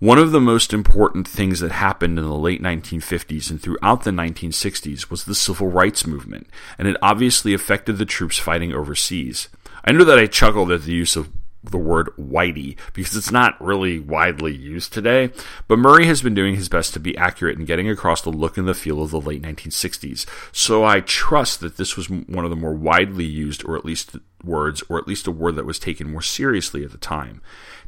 One 0.00 0.18
of 0.18 0.30
the 0.30 0.40
most 0.40 0.74
important 0.74 1.26
things 1.26 1.60
that 1.60 1.72
happened 1.72 2.18
in 2.18 2.26
the 2.26 2.34
late 2.34 2.60
1950s 2.60 3.50
and 3.50 3.62
throughout 3.62 4.02
the 4.02 4.10
1960s 4.10 5.08
was 5.08 5.24
the 5.24 5.34
civil 5.34 5.68
rights 5.68 6.06
movement, 6.06 6.46
and 6.76 6.88
it 6.88 6.96
obviously 7.00 7.54
affected 7.54 7.96
the 7.96 8.04
troops 8.04 8.36
fighting 8.36 8.74
overseas. 8.74 9.48
I 9.82 9.92
know 9.92 10.04
that 10.04 10.18
I 10.18 10.26
chuckled 10.26 10.70
at 10.72 10.82
the 10.82 10.92
use 10.92 11.16
of 11.16 11.30
the 11.64 11.78
word 11.78 12.10
whitey 12.18 12.76
because 12.92 13.16
it's 13.16 13.30
not 13.30 13.60
really 13.60 14.00
widely 14.00 14.54
used 14.54 14.92
today, 14.92 15.30
but 15.68 15.78
Murray 15.78 16.06
has 16.06 16.22
been 16.22 16.34
doing 16.34 16.56
his 16.56 16.68
best 16.68 16.92
to 16.94 17.00
be 17.00 17.16
accurate 17.16 17.58
in 17.58 17.64
getting 17.64 17.88
across 17.88 18.22
the 18.22 18.30
look 18.30 18.58
and 18.58 18.66
the 18.66 18.74
feel 18.74 19.02
of 19.02 19.10
the 19.10 19.20
late 19.20 19.42
1960s. 19.42 20.26
So 20.52 20.84
I 20.84 21.00
trust 21.00 21.60
that 21.60 21.76
this 21.76 21.96
was 21.96 22.10
one 22.10 22.44
of 22.44 22.50
the 22.50 22.56
more 22.56 22.74
widely 22.74 23.24
used, 23.24 23.64
or 23.64 23.76
at 23.76 23.84
least 23.84 24.16
words, 24.44 24.82
or 24.88 24.98
at 24.98 25.06
least 25.06 25.26
a 25.26 25.30
word 25.30 25.56
that 25.56 25.66
was 25.66 25.78
taken 25.78 26.10
more 26.10 26.22
seriously 26.22 26.84
at 26.84 26.90
the 26.90 26.98
time. 26.98 27.40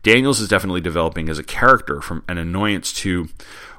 Daniels 0.02 0.40
is 0.40 0.48
definitely 0.48 0.80
developing 0.80 1.28
as 1.28 1.38
a 1.38 1.44
character 1.44 2.00
from 2.00 2.22
an 2.28 2.38
annoyance 2.38 2.92
to, 2.92 3.28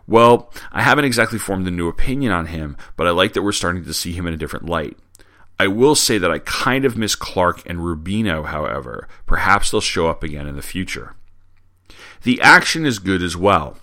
well, 0.07 0.51
I 0.71 0.81
haven't 0.81 1.05
exactly 1.05 1.39
formed 1.39 1.67
a 1.67 1.71
new 1.71 1.87
opinion 1.87 2.31
on 2.31 2.47
him, 2.47 2.75
but 2.97 3.07
I 3.07 3.11
like 3.11 3.33
that 3.33 3.43
we're 3.43 3.51
starting 3.51 3.85
to 3.85 3.93
see 3.93 4.11
him 4.11 4.27
in 4.27 4.33
a 4.33 4.37
different 4.37 4.65
light. 4.65 4.97
I 5.59 5.67
will 5.67 5.95
say 5.95 6.17
that 6.17 6.31
I 6.31 6.39
kind 6.39 6.85
of 6.85 6.97
miss 6.97 7.15
Clark 7.15 7.62
and 7.65 7.79
Rubino, 7.79 8.45
however. 8.45 9.07
Perhaps 9.25 9.71
they'll 9.71 9.81
show 9.81 10.07
up 10.07 10.24
again 10.24 10.47
in 10.47 10.55
the 10.55 10.62
future. 10.62 11.15
The 12.24 12.41
action 12.41 12.85
is 12.85 13.00
good 13.00 13.21
as 13.21 13.38
well. 13.38 13.77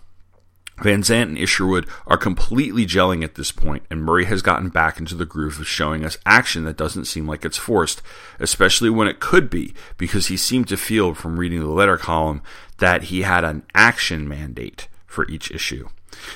Vansant 0.78 1.28
and 1.28 1.38
Isherwood 1.38 1.86
are 2.06 2.16
completely 2.16 2.84
gelling 2.84 3.22
at 3.22 3.36
this 3.36 3.52
point, 3.52 3.84
and 3.90 4.02
Murray 4.02 4.24
has 4.24 4.42
gotten 4.42 4.68
back 4.68 4.98
into 4.98 5.14
the 5.14 5.24
groove 5.24 5.60
of 5.60 5.68
showing 5.68 6.04
us 6.04 6.18
action 6.26 6.64
that 6.64 6.76
doesn't 6.76 7.04
seem 7.04 7.26
like 7.26 7.44
it's 7.44 7.56
forced, 7.56 8.02
especially 8.40 8.90
when 8.90 9.06
it 9.06 9.20
could 9.20 9.48
be, 9.48 9.74
because 9.96 10.26
he 10.26 10.36
seemed 10.36 10.68
to 10.68 10.76
feel 10.76 11.14
from 11.14 11.38
reading 11.38 11.60
the 11.60 11.66
letter 11.66 11.96
column 11.96 12.42
that 12.78 13.04
he 13.04 13.22
had 13.22 13.44
an 13.44 13.62
action 13.74 14.28
mandate 14.28 14.88
for 15.12 15.28
each 15.28 15.50
issue. 15.50 15.88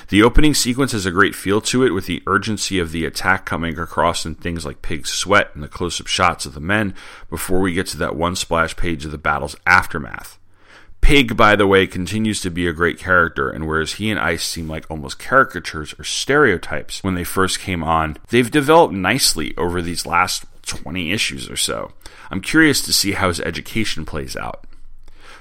The 0.09 0.23
opening 0.23 0.53
sequence 0.53 0.91
has 0.91 1.05
a 1.05 1.11
great 1.11 1.35
feel 1.35 1.61
to 1.61 1.83
it, 1.83 1.91
with 1.91 2.05
the 2.05 2.23
urgency 2.25 2.79
of 2.79 2.91
the 2.91 3.05
attack 3.05 3.45
coming 3.45 3.77
across 3.77 4.25
in 4.25 4.35
things 4.35 4.65
like 4.65 4.81
pig's 4.81 5.11
sweat 5.11 5.51
and 5.53 5.63
the 5.63 5.67
close 5.67 6.01
up 6.01 6.07
shots 6.07 6.45
of 6.45 6.53
the 6.53 6.59
men 6.59 6.95
before 7.29 7.59
we 7.59 7.73
get 7.73 7.87
to 7.87 7.97
that 7.97 8.15
one 8.15 8.35
splash 8.35 8.75
page 8.75 9.05
of 9.05 9.11
the 9.11 9.17
battle's 9.17 9.55
aftermath. 9.65 10.39
Pig, 11.01 11.37
by 11.37 11.55
the 11.55 11.67
way, 11.67 11.87
continues 11.87 12.41
to 12.41 12.49
be 12.49 12.67
a 12.67 12.73
great 12.73 12.97
character, 12.97 13.49
and 13.49 13.67
whereas 13.67 13.93
he 13.93 14.09
and 14.09 14.19
Ice 14.19 14.43
seem 14.43 14.67
like 14.67 14.89
almost 14.89 15.19
caricatures 15.19 15.93
or 15.97 16.03
stereotypes 16.03 17.03
when 17.03 17.15
they 17.15 17.23
first 17.23 17.59
came 17.59 17.83
on, 17.83 18.17
they've 18.29 18.51
developed 18.51 18.93
nicely 18.93 19.55
over 19.57 19.81
these 19.81 20.05
last 20.05 20.45
20 20.65 21.11
issues 21.11 21.49
or 21.49 21.55
so. 21.55 21.93
I'm 22.29 22.41
curious 22.41 22.81
to 22.81 22.91
see 22.91 23.13
how 23.13 23.29
his 23.29 23.39
education 23.39 24.05
plays 24.05 24.35
out. 24.35 24.65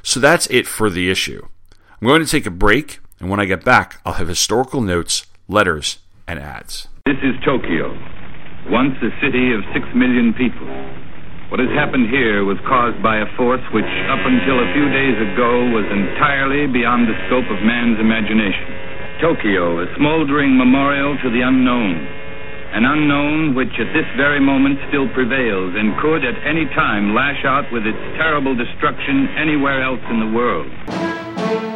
So 0.02 0.21
that's 0.21 0.47
it 0.49 0.69
for 0.69 0.88
the 0.88 1.11
issue. 1.11 1.45
I'm 2.00 2.07
going 2.07 2.25
to 2.25 2.31
take 2.31 2.47
a 2.47 2.50
break, 2.50 3.00
and 3.21 3.31
when 3.31 3.41
I 3.41 3.45
get 3.45 3.65
back, 3.65 4.01
I'll 4.05 4.21
have 4.21 4.29
historical 4.29 4.81
notes, 4.81 5.27
letters, 5.49 5.99
and 6.27 6.39
ads. 6.39 6.89
This 7.07 7.17
is 7.23 7.35
Tokyo, 7.45 7.95
once 8.69 8.97
a 9.01 9.11
city 9.23 9.55
of 9.55 9.63
six 9.73 9.87
million 9.95 10.35
people. 10.35 10.67
What 11.49 11.63
has 11.63 11.71
happened 11.79 12.11
here 12.11 12.43
was 12.43 12.59
caused 12.67 12.99
by 13.07 13.23
a 13.23 13.29
force 13.39 13.63
which, 13.71 13.87
up 14.11 14.19
until 14.19 14.59
a 14.59 14.73
few 14.75 14.91
days 14.91 15.15
ago, 15.31 15.71
was 15.71 15.87
entirely 15.87 16.67
beyond 16.67 17.07
the 17.07 17.15
scope 17.31 17.47
of 17.47 17.63
man's 17.63 18.03
imagination. 18.03 18.67
Tokyo, 19.23 19.79
a 19.81 19.87
smoldering 19.97 20.59
memorial 20.59 21.17
to 21.23 21.31
the 21.31 21.47
unknown. 21.47 22.03
An 22.75 22.85
unknown 22.85 23.55
which 23.55 23.73
at 23.79 23.95
this 23.95 24.11
very 24.19 24.41
moment 24.43 24.83
still 24.91 25.09
prevails 25.15 25.73
and 25.79 25.97
could 26.03 26.27
at 26.27 26.35
any 26.45 26.67
time 26.75 27.15
lash 27.15 27.47
out 27.47 27.71
with 27.73 27.87
its 27.87 28.03
terrible 28.19 28.59
destruction 28.59 29.31
anywhere 29.39 29.81
else 29.81 30.03
in 30.11 30.19
the 30.19 30.33
world. 30.35 31.75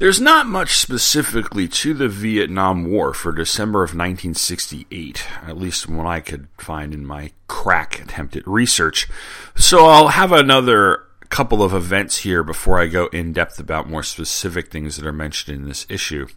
There's 0.00 0.18
not 0.18 0.46
much 0.46 0.78
specifically 0.78 1.68
to 1.68 1.92
the 1.92 2.08
Vietnam 2.08 2.86
War 2.86 3.12
for 3.12 3.32
December 3.32 3.80
of 3.80 3.90
1968, 3.90 5.26
at 5.46 5.58
least 5.58 5.90
what 5.90 6.06
I 6.06 6.20
could 6.20 6.48
find 6.56 6.94
in 6.94 7.04
my 7.04 7.32
crack 7.48 8.00
attempt 8.00 8.34
at 8.34 8.48
research. 8.48 9.08
So 9.56 9.84
I'll 9.84 10.08
have 10.08 10.32
another 10.32 11.04
couple 11.28 11.62
of 11.62 11.74
events 11.74 12.20
here 12.20 12.42
before 12.42 12.80
I 12.80 12.86
go 12.86 13.08
in 13.08 13.34
depth 13.34 13.60
about 13.60 13.90
more 13.90 14.02
specific 14.02 14.70
things 14.70 14.96
that 14.96 15.04
are 15.04 15.12
mentioned 15.12 15.54
in 15.54 15.68
this 15.68 15.84
issue. 15.90 16.28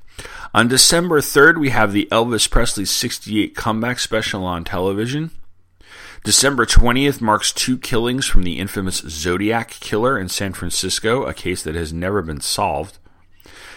On 0.53 0.67
December 0.67 1.21
3rd, 1.21 1.57
we 1.57 1.69
have 1.69 1.93
the 1.93 2.09
Elvis 2.11 2.51
Presley 2.51 2.83
68 2.83 3.55
comeback 3.55 3.99
special 3.99 4.43
on 4.43 4.65
television. 4.65 5.31
December 6.25 6.65
20th 6.65 7.21
marks 7.21 7.53
two 7.53 7.77
killings 7.77 8.27
from 8.27 8.43
the 8.43 8.59
infamous 8.59 8.97
Zodiac 9.07 9.69
killer 9.69 10.19
in 10.19 10.27
San 10.27 10.51
Francisco, 10.51 11.23
a 11.23 11.33
case 11.33 11.63
that 11.63 11.75
has 11.75 11.93
never 11.93 12.21
been 12.21 12.41
solved. 12.41 12.97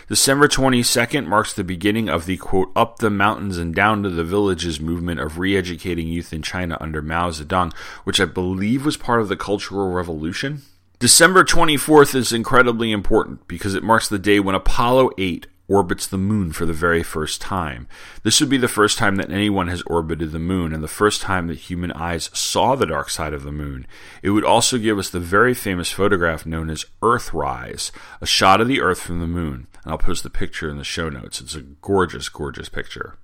December 0.09 0.47
22nd 0.47 1.27
marks 1.27 1.53
the 1.53 1.65
beginning 1.65 2.09
of 2.09 2.27
the 2.27 2.37
quote, 2.37 2.71
up 2.77 3.01
the 3.01 3.11
mountains 3.11 3.59
and 3.59 3.75
down 3.75 4.05
to 4.05 4.09
the 4.09 4.23
villages 4.23 4.79
movement 4.79 5.19
of 5.19 5.37
re 5.37 5.57
educating 5.57 6.07
youth 6.07 6.33
in 6.33 6.43
China 6.43 6.79
under 6.81 7.03
Mao 7.03 7.31
Zedong, 7.31 7.75
which 8.05 8.21
I 8.21 8.25
believe 8.25 8.87
was 8.87 8.97
part 8.97 9.21
of 9.21 9.29
the 9.29 9.37
Cultural 9.37 9.91
Revolution. 9.91 10.63
December 11.01 11.43
24th 11.43 12.15
is 12.15 12.33
incredibly 12.33 12.93
important 12.93 13.49
because 13.49 13.75
it 13.75 13.83
marks 13.83 14.09
the 14.09 14.19
day 14.19 14.39
when 14.39 14.55
Apollo 14.55 15.11
8 15.19 15.49
orbits 15.69 16.07
the 16.07 16.19
moon 16.19 16.53
for 16.53 16.65
the 16.65 16.73
very 16.73 17.03
first 17.03 17.41
time. 17.41 17.89
This 18.23 18.41
would 18.41 18.51
be 18.51 18.57
the 18.57 18.69
first 18.69 18.99
time 18.99 19.17
that 19.17 19.31
anyone 19.31 19.69
has 19.69 19.83
orbited 19.83 20.33
the 20.33 20.39
moon 20.39 20.73
and 20.73 20.83
the 20.83 20.89
first 20.89 21.23
time 21.23 21.49
that 21.49 21.59
human 21.59 21.93
eyes 21.93 22.31
saw 22.33 22.75
the 22.75 22.87
dark 22.87 23.11
side 23.11 23.33
of 23.33 23.43
the 23.43 23.53
moon. 23.53 23.87
It 24.23 24.31
would 24.31 24.45
also 24.45 24.79
give 24.79 24.99
us 24.99 25.11
the 25.11 25.21
very 25.21 25.55
famous 25.55 25.91
photograph 25.91 26.47
known 26.47 26.71
as 26.71 26.87
Earthrise, 27.03 27.91
a 28.21 28.27
shot 28.27 28.61
of 28.61 28.69
the 28.69 28.81
Earth 28.81 29.01
from 29.01 29.21
the 29.21 29.27
moon. 29.27 29.67
And 29.83 29.93
I'll 29.93 29.99
post 29.99 30.23
the 30.23 30.31
picture 30.31 30.71
in 30.71 30.79
the 30.79 30.85
show 30.85 31.09
notes. 31.09 31.41
It's 31.41 31.55
a 31.55 31.63
gorgeous, 31.63 32.29
gorgeous 32.29 32.69
picture. 32.69 33.17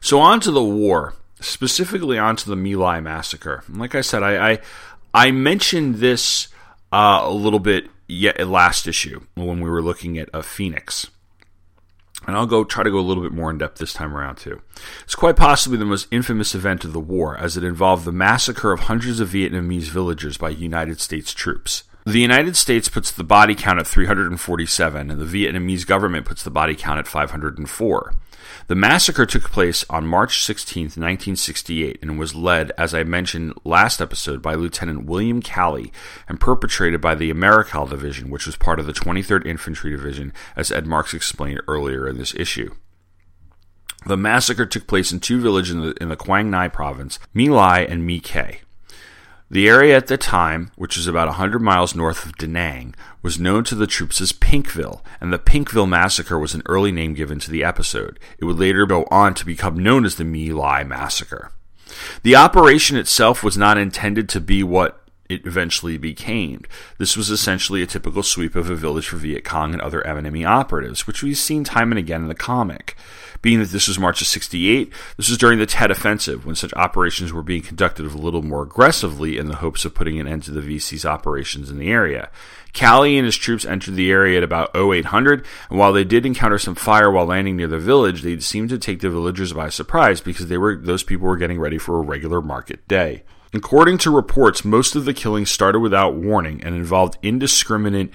So, 0.00 0.20
on 0.20 0.38
to 0.40 0.52
the 0.52 0.62
war, 0.62 1.14
specifically 1.40 2.18
onto 2.18 2.48
the 2.48 2.56
My 2.56 2.74
Lai 2.74 3.00
massacre. 3.00 3.64
Like 3.68 3.96
I 3.96 4.00
said, 4.00 4.22
I, 4.22 4.52
I, 4.52 4.58
I 5.12 5.30
mentioned 5.32 5.96
this 5.96 6.48
uh, 6.92 7.22
a 7.24 7.32
little 7.32 7.58
bit 7.58 7.88
yet 8.08 8.44
last 8.48 8.88
issue 8.88 9.20
when 9.34 9.60
we 9.60 9.70
were 9.70 9.82
looking 9.82 10.18
at 10.18 10.30
a 10.32 10.42
Phoenix. 10.42 11.08
And 12.26 12.36
I'll 12.36 12.46
go 12.46 12.64
try 12.64 12.82
to 12.82 12.90
go 12.90 12.98
a 12.98 13.00
little 13.00 13.22
bit 13.22 13.32
more 13.32 13.50
in 13.50 13.58
depth 13.58 13.78
this 13.78 13.92
time 13.92 14.14
around 14.16 14.36
too. 14.36 14.60
It's 15.04 15.14
quite 15.14 15.36
possibly 15.36 15.78
the 15.78 15.84
most 15.84 16.08
infamous 16.10 16.54
event 16.54 16.84
of 16.84 16.92
the 16.92 17.00
war, 17.00 17.36
as 17.36 17.56
it 17.56 17.64
involved 17.64 18.04
the 18.04 18.12
massacre 18.12 18.72
of 18.72 18.80
hundreds 18.80 19.20
of 19.20 19.28
Vietnamese 19.28 19.88
villagers 19.88 20.36
by 20.36 20.50
United 20.50 21.00
States 21.00 21.32
troops. 21.32 21.84
The 22.04 22.20
United 22.20 22.56
States 22.56 22.88
puts 22.88 23.12
the 23.12 23.22
body 23.22 23.54
count 23.54 23.78
at 23.78 23.86
347, 23.86 25.10
and 25.10 25.20
the 25.20 25.24
Vietnamese 25.24 25.86
government 25.86 26.26
puts 26.26 26.42
the 26.42 26.50
body 26.50 26.74
count 26.74 26.98
at 26.98 27.06
504. 27.06 28.14
The 28.66 28.74
massacre 28.74 29.26
took 29.26 29.44
place 29.44 29.84
on 29.88 30.06
March 30.06 30.44
16, 30.44 30.84
1968, 30.84 31.98
and 32.02 32.18
was 32.18 32.34
led, 32.34 32.72
as 32.78 32.94
I 32.94 33.02
mentioned 33.04 33.54
last 33.64 34.00
episode, 34.00 34.42
by 34.42 34.54
Lieutenant 34.54 35.04
William 35.06 35.40
Calley 35.40 35.92
and 36.28 36.40
perpetrated 36.40 37.00
by 37.00 37.14
the 37.14 37.30
Americal 37.30 37.86
Division, 37.86 38.30
which 38.30 38.46
was 38.46 38.56
part 38.56 38.78
of 38.78 38.86
the 38.86 38.92
23rd 38.92 39.46
Infantry 39.46 39.90
Division, 39.90 40.32
as 40.56 40.70
Ed 40.70 40.86
Marks 40.86 41.14
explained 41.14 41.62
earlier 41.66 42.08
in 42.08 42.18
this 42.18 42.34
issue. 42.34 42.74
The 44.06 44.16
massacre 44.16 44.66
took 44.66 44.86
place 44.86 45.12
in 45.12 45.20
two 45.20 45.40
villages 45.40 45.72
in 45.72 45.80
the, 45.80 45.94
in 46.00 46.08
the 46.08 46.16
Quang 46.16 46.50
Ngai 46.50 46.72
province, 46.72 47.18
My 47.34 47.44
Lai 47.44 47.80
and 47.80 48.06
My 48.06 48.18
Khe. 48.18 48.60
The 49.50 49.66
area 49.66 49.96
at 49.96 50.08
the 50.08 50.18
time, 50.18 50.72
which 50.76 50.98
was 50.98 51.06
about 51.06 51.28
100 51.28 51.60
miles 51.60 51.94
north 51.94 52.26
of 52.26 52.36
Da 52.36 52.46
Nang, 52.46 52.94
was 53.22 53.40
known 53.40 53.64
to 53.64 53.74
the 53.74 53.86
troops 53.86 54.20
as 54.20 54.30
Pinkville, 54.30 55.02
and 55.22 55.32
the 55.32 55.38
Pinkville 55.38 55.88
Massacre 55.88 56.38
was 56.38 56.52
an 56.52 56.62
early 56.66 56.92
name 56.92 57.14
given 57.14 57.38
to 57.40 57.50
the 57.50 57.64
episode. 57.64 58.18
It 58.38 58.44
would 58.44 58.58
later 58.58 58.84
go 58.84 59.06
on 59.10 59.32
to 59.34 59.46
become 59.46 59.78
known 59.78 60.04
as 60.04 60.16
the 60.16 60.24
My 60.24 60.52
Lai 60.52 60.84
Massacre. 60.84 61.50
The 62.22 62.36
operation 62.36 62.98
itself 62.98 63.42
was 63.42 63.56
not 63.56 63.78
intended 63.78 64.28
to 64.30 64.40
be 64.40 64.62
what 64.62 65.07
it 65.28 65.46
eventually 65.46 65.98
became. 65.98 66.64
This 66.98 67.16
was 67.16 67.30
essentially 67.30 67.82
a 67.82 67.86
typical 67.86 68.22
sweep 68.22 68.54
of 68.54 68.70
a 68.70 68.74
village 68.74 69.08
for 69.08 69.16
Viet 69.16 69.44
Cong 69.44 69.72
and 69.72 69.82
other 69.82 70.06
enemy 70.06 70.44
operatives, 70.44 71.06
which 71.06 71.22
we've 71.22 71.36
seen 71.36 71.64
time 71.64 71.92
and 71.92 71.98
again 71.98 72.22
in 72.22 72.28
the 72.28 72.34
comic. 72.34 72.96
Being 73.40 73.60
that 73.60 73.68
this 73.68 73.86
was 73.86 73.98
March 73.98 74.20
of 74.20 74.26
68, 74.26 74.92
this 75.16 75.28
was 75.28 75.38
during 75.38 75.58
the 75.58 75.66
Tet 75.66 75.92
Offensive, 75.92 76.44
when 76.44 76.56
such 76.56 76.74
operations 76.74 77.32
were 77.32 77.42
being 77.42 77.62
conducted 77.62 78.06
a 78.06 78.08
little 78.08 78.42
more 78.42 78.62
aggressively 78.62 79.38
in 79.38 79.46
the 79.46 79.56
hopes 79.56 79.84
of 79.84 79.94
putting 79.94 80.18
an 80.18 80.26
end 80.26 80.42
to 80.44 80.50
the 80.50 80.60
VC's 80.60 81.04
operations 81.04 81.70
in 81.70 81.78
the 81.78 81.90
area. 81.90 82.30
Calley 82.72 83.16
and 83.16 83.24
his 83.24 83.36
troops 83.36 83.64
entered 83.64 83.94
the 83.94 84.10
area 84.10 84.38
at 84.38 84.44
about 84.44 84.74
0800, 84.74 85.44
and 85.70 85.78
while 85.78 85.92
they 85.92 86.04
did 86.04 86.26
encounter 86.26 86.58
some 86.58 86.74
fire 86.74 87.10
while 87.10 87.26
landing 87.26 87.56
near 87.56 87.68
the 87.68 87.78
village, 87.78 88.22
they 88.22 88.38
seemed 88.40 88.70
to 88.70 88.78
take 88.78 89.00
the 89.00 89.10
villagers 89.10 89.52
by 89.52 89.68
surprise 89.68 90.20
because 90.20 90.48
they 90.48 90.58
were 90.58 90.76
those 90.76 91.02
people 91.02 91.26
were 91.26 91.36
getting 91.36 91.60
ready 91.60 91.78
for 91.78 91.96
a 91.96 92.02
regular 92.02 92.40
market 92.40 92.86
day. 92.88 93.22
According 93.52 93.98
to 93.98 94.10
reports, 94.10 94.64
most 94.64 94.94
of 94.94 95.04
the 95.04 95.14
killings 95.14 95.50
started 95.50 95.80
without 95.80 96.14
warning 96.14 96.62
and 96.62 96.74
involved 96.74 97.18
indiscriminate 97.22 98.10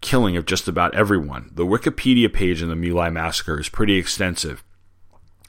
killing 0.00 0.36
of 0.36 0.46
just 0.46 0.66
about 0.66 0.94
everyone. 0.94 1.50
The 1.54 1.66
Wikipedia 1.66 2.32
page 2.32 2.62
in 2.62 2.68
the 2.68 2.76
My 2.76 2.88
Lai 2.88 3.10
massacre 3.10 3.60
is 3.60 3.68
pretty 3.68 3.96
extensive 3.96 4.64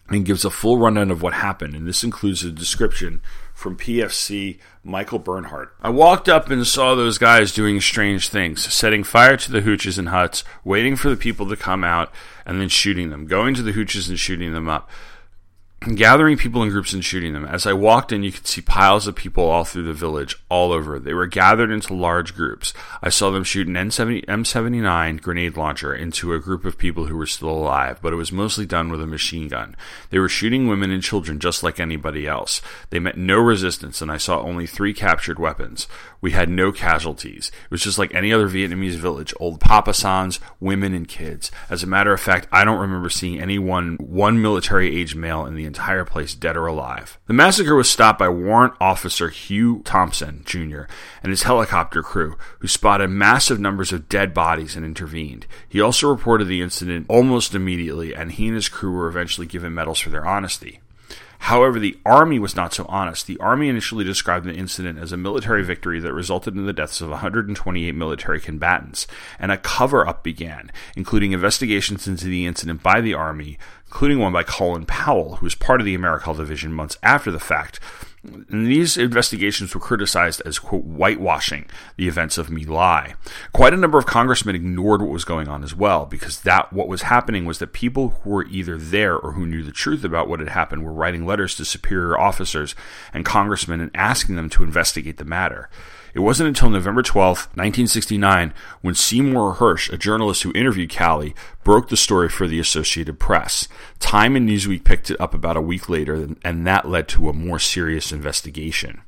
and 0.09 0.25
gives 0.25 0.43
a 0.43 0.49
full 0.49 0.77
rundown 0.77 1.09
of 1.09 1.21
what 1.21 1.33
happened, 1.33 1.73
and 1.75 1.87
this 1.87 2.03
includes 2.03 2.43
a 2.43 2.51
description 2.51 3.21
from 3.53 3.77
PFC 3.77 4.59
Michael 4.83 5.19
Bernhardt. 5.19 5.73
I 5.81 5.89
walked 5.89 6.27
up 6.27 6.49
and 6.49 6.67
saw 6.67 6.93
those 6.93 7.17
guys 7.17 7.53
doing 7.53 7.79
strange 7.79 8.27
things, 8.27 8.71
setting 8.73 9.03
fire 9.03 9.37
to 9.37 9.51
the 9.51 9.61
hooches 9.61 9.97
and 9.97 10.09
huts, 10.09 10.43
waiting 10.65 10.97
for 10.97 11.09
the 11.09 11.15
people 11.15 11.47
to 11.47 11.55
come 11.55 11.85
out, 11.85 12.11
and 12.45 12.59
then 12.59 12.67
shooting 12.67 13.09
them, 13.09 13.25
going 13.25 13.53
to 13.55 13.63
the 13.63 13.71
hooches 13.71 14.09
and 14.09 14.19
shooting 14.19 14.51
them 14.51 14.67
up 14.67 14.89
gathering 15.83 16.37
people 16.37 16.63
in 16.63 16.69
groups 16.69 16.93
and 16.93 17.03
shooting 17.03 17.33
them. 17.33 17.45
As 17.45 17.67
I 17.67 17.73
walked 17.73 18.11
in, 18.11 18.23
you 18.23 18.31
could 18.31 18.47
see 18.47 18.61
piles 18.61 19.07
of 19.07 19.15
people 19.15 19.43
all 19.43 19.65
through 19.65 19.83
the 19.83 19.93
village, 19.93 20.37
all 20.49 20.71
over. 20.71 20.99
They 20.99 21.13
were 21.13 21.27
gathered 21.27 21.71
into 21.71 21.93
large 21.93 22.35
groups. 22.35 22.73
I 23.01 23.09
saw 23.09 23.31
them 23.31 23.43
shoot 23.43 23.67
an 23.67 23.73
N70, 23.73 24.25
M79 24.25 25.21
grenade 25.21 25.57
launcher 25.57 25.93
into 25.93 26.33
a 26.33 26.39
group 26.39 26.65
of 26.65 26.77
people 26.77 27.05
who 27.05 27.17
were 27.17 27.25
still 27.25 27.49
alive, 27.49 27.99
but 28.01 28.13
it 28.13 28.17
was 28.17 28.31
mostly 28.31 28.65
done 28.65 28.89
with 28.89 29.01
a 29.01 29.07
machine 29.07 29.47
gun. 29.47 29.75
They 30.09 30.19
were 30.19 30.29
shooting 30.29 30.67
women 30.67 30.91
and 30.91 31.03
children 31.03 31.39
just 31.39 31.63
like 31.63 31.79
anybody 31.79 32.27
else. 32.27 32.61
They 32.89 32.99
met 32.99 33.17
no 33.17 33.37
resistance, 33.39 34.01
and 34.01 34.11
I 34.11 34.17
saw 34.17 34.41
only 34.41 34.65
three 34.65 34.93
captured 34.93 35.39
weapons. 35.39 35.87
We 36.21 36.31
had 36.31 36.49
no 36.49 36.71
casualties. 36.71 37.51
It 37.65 37.71
was 37.71 37.83
just 37.83 37.99
like 37.99 38.15
any 38.15 38.31
other 38.31 38.47
Vietnamese 38.47 38.95
village 38.95 39.33
old 39.39 39.59
papa 39.59 39.93
sans, 39.93 40.39
women, 40.61 40.93
and 40.93 41.07
kids. 41.07 41.51
As 41.69 41.83
a 41.83 41.87
matter 41.87 42.13
of 42.13 42.21
fact, 42.21 42.47
I 42.51 42.63
don't 42.63 42.79
remember 42.79 43.09
seeing 43.09 43.41
any 43.41 43.59
one, 43.59 43.97
one 43.99 44.41
military 44.41 44.95
age 44.95 45.15
male 45.15 45.45
in 45.45 45.55
the 45.55 45.65
entire 45.73 46.05
place 46.05 46.35
dead 46.35 46.55
or 46.55 46.67
alive. 46.67 47.17
The 47.25 47.33
massacre 47.33 47.75
was 47.75 47.89
stopped 47.89 48.19
by 48.19 48.29
Warrant 48.29 48.75
Officer 48.79 49.29
Hugh 49.29 49.81
Thompson, 49.83 50.43
Jr., 50.45 50.83
and 51.23 51.31
his 51.31 51.43
helicopter 51.43 52.03
crew, 52.03 52.37
who 52.59 52.67
spotted 52.67 53.09
massive 53.09 53.59
numbers 53.59 53.91
of 53.91 54.07
dead 54.07 54.35
bodies 54.35 54.75
and 54.75 54.85
intervened. 54.85 55.47
He 55.67 55.81
also 55.81 56.07
reported 56.07 56.45
the 56.45 56.61
incident 56.61 57.07
almost 57.09 57.55
immediately, 57.55 58.13
and 58.13 58.31
he 58.31 58.45
and 58.45 58.55
his 58.55 58.69
crew 58.69 58.91
were 58.91 59.07
eventually 59.07 59.47
given 59.47 59.73
medals 59.73 59.99
for 59.99 60.11
their 60.11 60.25
honesty. 60.25 60.79
However, 61.43 61.77
the 61.77 61.97
Army 62.05 62.39
was 62.39 62.55
not 62.55 62.73
so 62.73 62.85
honest. 62.87 63.27
The 63.27 63.37
Army 63.39 63.67
initially 63.67 64.05
described 64.05 64.45
the 64.45 64.53
incident 64.53 64.97
as 64.97 65.11
a 65.11 65.17
military 65.17 65.61
victory 65.61 65.99
that 65.99 66.13
resulted 66.13 66.55
in 66.55 66.65
the 66.65 66.71
deaths 66.71 67.01
of 67.01 67.09
128 67.09 67.93
military 67.93 68.39
combatants, 68.39 69.07
and 69.37 69.51
a 69.51 69.57
cover 69.57 70.07
up 70.07 70.23
began, 70.23 70.71
including 70.95 71.33
investigations 71.33 72.07
into 72.07 72.27
the 72.27 72.45
incident 72.45 72.81
by 72.81 73.01
the 73.01 73.13
Army, 73.13 73.57
including 73.93 74.17
one 74.17 74.33
by 74.33 74.41
Colin 74.41 74.87
Powell, 74.87 75.35
who 75.35 75.45
was 75.45 75.53
part 75.53 75.79
of 75.79 75.85
the 75.85 75.93
Americal 75.93 76.33
Division 76.33 76.73
months 76.73 76.97
after 77.03 77.29
the 77.29 77.39
fact, 77.39 77.79
and 78.23 78.65
these 78.65 78.97
investigations 78.97 79.75
were 79.75 79.79
criticized 79.79 80.41
as, 80.47 80.57
quote, 80.57 80.83
whitewashing 80.83 81.67
the 81.95 82.07
events 82.07 82.39
of 82.39 82.49
My. 82.49 83.13
Quite 83.51 83.71
a 83.71 83.77
number 83.77 83.99
of 83.99 84.07
congressmen 84.07 84.55
ignored 84.55 85.03
what 85.03 85.11
was 85.11 85.23
going 85.23 85.47
on 85.47 85.63
as 85.63 85.75
well, 85.75 86.07
because 86.07 86.41
that 86.41 86.73
what 86.73 86.87
was 86.87 87.03
happening 87.03 87.45
was 87.45 87.59
that 87.59 87.71
people 87.71 88.19
who 88.23 88.31
were 88.31 88.47
either 88.47 88.77
there 88.77 89.15
or 89.15 89.33
who 89.33 89.45
knew 89.45 89.61
the 89.61 89.71
truth 89.71 90.03
about 90.03 90.27
what 90.27 90.39
had 90.39 90.49
happened 90.49 90.83
were 90.83 90.91
writing 90.91 91.23
letters 91.23 91.55
to 91.57 91.63
superior 91.63 92.17
officers 92.17 92.73
and 93.13 93.23
congressmen 93.23 93.79
and 93.79 93.91
asking 93.93 94.35
them 94.35 94.49
to 94.49 94.63
investigate 94.63 95.17
the 95.17 95.23
matter. 95.23 95.69
It 96.13 96.19
wasn't 96.19 96.49
until 96.49 96.69
November 96.69 97.01
12, 97.01 97.37
1969, 97.55 98.53
when 98.81 98.93
Seymour 98.93 99.55
Hersh, 99.55 99.91
a 99.91 99.97
journalist 99.97 100.43
who 100.43 100.51
interviewed 100.53 100.91
Calley, 100.91 101.33
broke 101.63 101.89
the 101.89 101.97
story 101.97 102.29
for 102.29 102.47
the 102.47 102.59
Associated 102.59 103.19
Press. 103.19 103.67
Time 103.99 104.35
and 104.35 104.47
Newsweek 104.47 104.83
picked 104.83 105.09
it 105.09 105.19
up 105.19 105.33
about 105.33 105.57
a 105.57 105.61
week 105.61 105.89
later, 105.89 106.27
and 106.43 106.67
that 106.67 106.87
led 106.87 107.07
to 107.09 107.29
a 107.29 107.33
more 107.33 107.57
serious 107.57 108.11
investigation. 108.11 109.01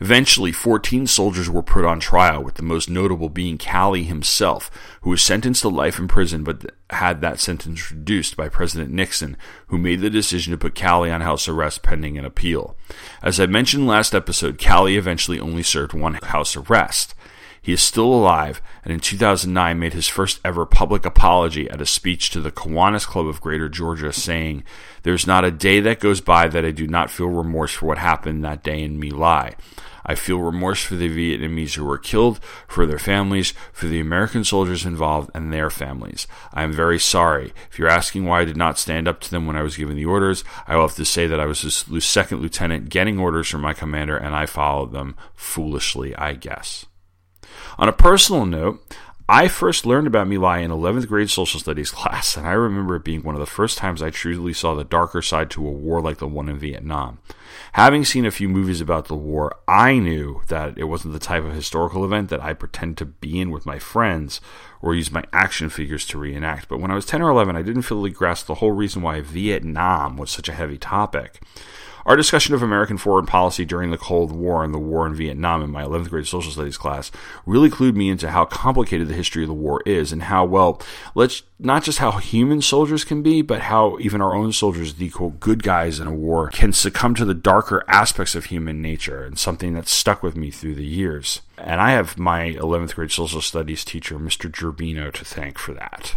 Eventually, 0.00 0.52
14 0.52 1.08
soldiers 1.08 1.50
were 1.50 1.62
put 1.62 1.84
on 1.84 1.98
trial, 1.98 2.42
with 2.42 2.54
the 2.54 2.62
most 2.62 2.88
notable 2.88 3.28
being 3.28 3.58
Calley 3.58 4.04
himself, 4.04 4.70
who 5.00 5.10
was 5.10 5.22
sentenced 5.22 5.62
to 5.62 5.68
life 5.68 5.98
in 5.98 6.06
prison 6.06 6.44
but 6.44 6.72
had 6.90 7.20
that 7.20 7.38
sentence 7.40 7.90
reduced 7.90 8.36
by 8.36 8.48
President 8.48 8.90
Nixon, 8.90 9.36
who 9.66 9.78
made 9.78 10.00
the 10.00 10.10
decision 10.10 10.52
to 10.52 10.58
put 10.58 10.74
Calley 10.74 11.10
on 11.10 11.20
house 11.20 11.46
arrest 11.48 11.82
pending 11.82 12.16
an 12.16 12.24
appeal. 12.24 12.76
As 13.22 13.38
I 13.38 13.46
mentioned 13.46 13.86
last 13.86 14.14
episode, 14.14 14.58
Calley 14.58 14.96
eventually 14.96 15.38
only 15.38 15.62
served 15.62 15.92
one 15.92 16.14
house 16.14 16.56
arrest. 16.56 17.14
He 17.60 17.72
is 17.72 17.82
still 17.82 18.06
alive, 18.06 18.62
and 18.82 18.92
in 18.92 19.00
2009 19.00 19.78
made 19.78 19.92
his 19.92 20.08
first 20.08 20.40
ever 20.44 20.64
public 20.64 21.04
apology 21.04 21.68
at 21.68 21.82
a 21.82 21.86
speech 21.86 22.30
to 22.30 22.40
the 22.40 22.52
Kiwanis 22.52 23.06
Club 23.06 23.26
of 23.26 23.42
Greater 23.42 23.68
Georgia, 23.68 24.12
saying, 24.12 24.64
There's 25.02 25.26
not 25.26 25.44
a 25.44 25.50
day 25.50 25.80
that 25.80 26.00
goes 26.00 26.22
by 26.22 26.48
that 26.48 26.64
I 26.64 26.70
do 26.70 26.86
not 26.86 27.10
feel 27.10 27.26
remorse 27.26 27.72
for 27.74 27.86
what 27.86 27.98
happened 27.98 28.42
that 28.44 28.62
day 28.62 28.82
in 28.82 28.98
My. 28.98 29.54
I 30.08 30.14
feel 30.14 30.38
remorse 30.38 30.82
for 30.82 30.96
the 30.96 31.10
Vietnamese 31.10 31.74
who 31.74 31.84
were 31.84 31.98
killed, 31.98 32.40
for 32.66 32.86
their 32.86 32.98
families, 32.98 33.52
for 33.74 33.86
the 33.86 34.00
American 34.00 34.42
soldiers 34.42 34.86
involved, 34.86 35.30
and 35.34 35.52
their 35.52 35.68
families. 35.68 36.26
I 36.54 36.62
am 36.62 36.72
very 36.72 36.98
sorry. 36.98 37.52
If 37.70 37.78
you're 37.78 37.88
asking 37.88 38.24
why 38.24 38.40
I 38.40 38.44
did 38.46 38.56
not 38.56 38.78
stand 38.78 39.06
up 39.06 39.20
to 39.20 39.30
them 39.30 39.46
when 39.46 39.56
I 39.56 39.62
was 39.62 39.76
given 39.76 39.96
the 39.96 40.06
orders, 40.06 40.44
I 40.66 40.76
will 40.76 40.88
have 40.88 40.96
to 40.96 41.04
say 41.04 41.26
that 41.26 41.38
I 41.38 41.44
was 41.44 41.62
a 41.62 42.00
second 42.00 42.40
lieutenant 42.40 42.88
getting 42.88 43.18
orders 43.18 43.48
from 43.48 43.60
my 43.60 43.74
commander, 43.74 44.16
and 44.16 44.34
I 44.34 44.46
followed 44.46 44.92
them 44.92 45.14
foolishly, 45.34 46.16
I 46.16 46.32
guess. 46.32 46.86
On 47.78 47.86
a 47.86 47.92
personal 47.92 48.46
note, 48.46 48.82
I 49.28 49.48
first 49.48 49.84
learned 49.84 50.06
about 50.06 50.26
My 50.26 50.36
Lai 50.36 50.58
in 50.60 50.70
11th 50.70 51.06
grade 51.06 51.28
social 51.28 51.60
studies 51.60 51.90
class, 51.92 52.34
and 52.34 52.46
I 52.46 52.52
remember 52.52 52.96
it 52.96 53.04
being 53.04 53.22
one 53.22 53.34
of 53.34 53.40
the 53.40 53.46
first 53.46 53.76
times 53.76 54.00
I 54.00 54.08
truly 54.08 54.54
saw 54.54 54.74
the 54.74 54.84
darker 54.84 55.20
side 55.20 55.50
to 55.50 55.68
a 55.68 55.70
war 55.70 56.00
like 56.00 56.16
the 56.16 56.26
one 56.26 56.48
in 56.48 56.58
Vietnam. 56.58 57.18
Having 57.72 58.06
seen 58.06 58.24
a 58.26 58.30
few 58.30 58.48
movies 58.48 58.80
about 58.80 59.06
the 59.06 59.14
war, 59.14 59.56
I 59.68 59.98
knew 59.98 60.42
that 60.48 60.78
it 60.78 60.84
wasn't 60.84 61.12
the 61.12 61.18
type 61.18 61.44
of 61.44 61.52
historical 61.52 62.04
event 62.04 62.30
that 62.30 62.42
I 62.42 62.54
pretend 62.54 62.96
to 62.98 63.04
be 63.04 63.40
in 63.40 63.50
with 63.50 63.66
my 63.66 63.78
friends 63.78 64.40
or 64.80 64.94
use 64.94 65.12
my 65.12 65.24
action 65.32 65.68
figures 65.68 66.06
to 66.06 66.18
reenact. 66.18 66.68
But 66.68 66.80
when 66.80 66.90
I 66.90 66.94
was 66.94 67.06
10 67.06 67.22
or 67.22 67.30
11, 67.30 67.56
I 67.56 67.62
didn't 67.62 67.82
fully 67.82 68.10
grasp 68.10 68.46
the 68.46 68.56
whole 68.56 68.72
reason 68.72 69.02
why 69.02 69.20
Vietnam 69.20 70.16
was 70.16 70.30
such 70.30 70.48
a 70.48 70.54
heavy 70.54 70.78
topic. 70.78 71.40
Our 72.08 72.16
discussion 72.16 72.54
of 72.54 72.62
American 72.62 72.96
foreign 72.96 73.26
policy 73.26 73.66
during 73.66 73.90
the 73.90 73.98
Cold 73.98 74.32
War 74.32 74.64
and 74.64 74.72
the 74.72 74.78
war 74.78 75.06
in 75.06 75.14
Vietnam 75.14 75.62
in 75.62 75.68
my 75.68 75.82
11th 75.82 76.08
grade 76.08 76.26
social 76.26 76.50
studies 76.50 76.78
class 76.78 77.10
really 77.44 77.68
clued 77.68 77.96
me 77.96 78.08
into 78.08 78.30
how 78.30 78.46
complicated 78.46 79.08
the 79.08 79.14
history 79.14 79.42
of 79.42 79.48
the 79.48 79.52
war 79.52 79.82
is 79.84 80.10
and 80.10 80.22
how, 80.22 80.46
well, 80.46 80.80
let's 81.14 81.42
not 81.58 81.84
just 81.84 81.98
how 81.98 82.12
human 82.12 82.62
soldiers 82.62 83.04
can 83.04 83.22
be, 83.22 83.42
but 83.42 83.60
how 83.60 83.98
even 84.00 84.22
our 84.22 84.34
own 84.34 84.54
soldiers, 84.54 84.94
the 84.94 85.10
quote, 85.10 85.38
good 85.38 85.62
guys 85.62 86.00
in 86.00 86.06
a 86.06 86.14
war, 86.14 86.48
can 86.48 86.72
succumb 86.72 87.14
to 87.14 87.26
the 87.26 87.34
darker 87.34 87.84
aspects 87.88 88.34
of 88.34 88.46
human 88.46 88.80
nature 88.80 89.22
and 89.22 89.38
something 89.38 89.74
that 89.74 89.86
stuck 89.86 90.22
with 90.22 90.34
me 90.34 90.50
through 90.50 90.76
the 90.76 90.86
years. 90.86 91.42
And 91.58 91.78
I 91.78 91.90
have 91.90 92.18
my 92.18 92.52
11th 92.52 92.94
grade 92.94 93.10
social 93.12 93.42
studies 93.42 93.84
teacher, 93.84 94.18
Mr. 94.18 94.50
Gerbino, 94.50 95.12
to 95.12 95.26
thank 95.26 95.58
for 95.58 95.74
that. 95.74 96.14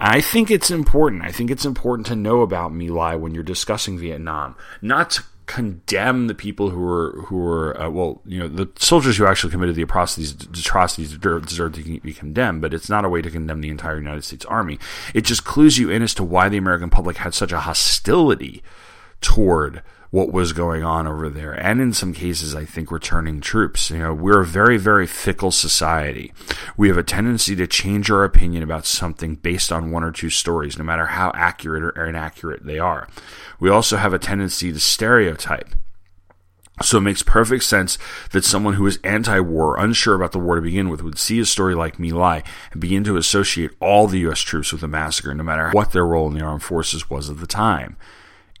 I 0.00 0.20
think 0.20 0.50
it's 0.50 0.70
important. 0.70 1.22
I 1.22 1.30
think 1.30 1.50
it's 1.50 1.66
important 1.66 2.06
to 2.06 2.16
know 2.16 2.40
about 2.40 2.72
My 2.72 2.86
Lai 2.86 3.16
when 3.16 3.34
you're 3.34 3.42
discussing 3.42 3.98
Vietnam, 3.98 4.56
not 4.80 5.10
to 5.10 5.24
condemn 5.44 6.28
the 6.28 6.34
people 6.34 6.70
who 6.70 6.78
were 6.78 7.24
who 7.26 7.36
were 7.36 7.80
uh, 7.80 7.90
well, 7.90 8.22
you 8.24 8.38
know, 8.38 8.48
the 8.48 8.68
soldiers 8.78 9.16
who 9.16 9.26
actually 9.26 9.50
committed 9.50 9.74
the 9.74 9.82
atrocities 9.82 10.32
atrocities 10.32 11.18
deserve 11.18 11.74
to 11.74 12.00
be 12.00 12.14
condemned, 12.14 12.62
but 12.62 12.72
it's 12.72 12.88
not 12.88 13.04
a 13.04 13.08
way 13.08 13.20
to 13.20 13.30
condemn 13.30 13.60
the 13.60 13.68
entire 13.68 13.98
United 13.98 14.24
States 14.24 14.44
Army. 14.46 14.78
It 15.12 15.22
just 15.22 15.44
clues 15.44 15.76
you 15.76 15.90
in 15.90 16.02
as 16.02 16.14
to 16.14 16.24
why 16.24 16.48
the 16.48 16.56
American 16.56 16.88
public 16.88 17.18
had 17.18 17.34
such 17.34 17.52
a 17.52 17.60
hostility 17.60 18.62
toward 19.20 19.82
what 20.10 20.32
was 20.32 20.52
going 20.52 20.82
on 20.82 21.06
over 21.06 21.28
there. 21.28 21.52
And 21.52 21.80
in 21.80 21.92
some 21.92 22.12
cases, 22.12 22.54
I 22.54 22.64
think 22.64 22.90
returning 22.90 23.40
troops. 23.40 23.90
You 23.90 23.98
know, 23.98 24.14
we're 24.14 24.40
a 24.40 24.46
very, 24.46 24.76
very 24.76 25.06
fickle 25.06 25.52
society. 25.52 26.32
We 26.76 26.88
have 26.88 26.98
a 26.98 27.04
tendency 27.04 27.54
to 27.56 27.66
change 27.66 28.10
our 28.10 28.24
opinion 28.24 28.62
about 28.62 28.86
something 28.86 29.36
based 29.36 29.70
on 29.70 29.92
one 29.92 30.02
or 30.02 30.10
two 30.10 30.30
stories, 30.30 30.76
no 30.76 30.84
matter 30.84 31.06
how 31.06 31.30
accurate 31.34 31.84
or 31.84 32.06
inaccurate 32.06 32.64
they 32.64 32.78
are. 32.78 33.08
We 33.60 33.70
also 33.70 33.96
have 33.98 34.12
a 34.12 34.18
tendency 34.18 34.72
to 34.72 34.80
stereotype. 34.80 35.74
So 36.82 36.96
it 36.96 37.02
makes 37.02 37.22
perfect 37.22 37.64
sense 37.64 37.98
that 38.32 38.42
someone 38.42 38.74
who 38.74 38.86
is 38.86 38.98
anti-war, 39.04 39.78
unsure 39.78 40.14
about 40.14 40.32
the 40.32 40.38
war 40.38 40.56
to 40.56 40.62
begin 40.62 40.88
with, 40.88 41.02
would 41.02 41.18
see 41.18 41.38
a 41.38 41.44
story 41.44 41.74
like 41.74 41.98
My 41.98 42.42
and 42.72 42.80
begin 42.80 43.04
to 43.04 43.18
associate 43.18 43.72
all 43.80 44.06
the 44.06 44.20
U.S. 44.20 44.40
troops 44.40 44.72
with 44.72 44.80
the 44.80 44.88
massacre, 44.88 45.34
no 45.34 45.44
matter 45.44 45.70
what 45.72 45.92
their 45.92 46.06
role 46.06 46.26
in 46.28 46.34
the 46.34 46.44
armed 46.44 46.62
forces 46.62 47.10
was 47.10 47.28
at 47.28 47.38
the 47.38 47.46
time. 47.46 47.96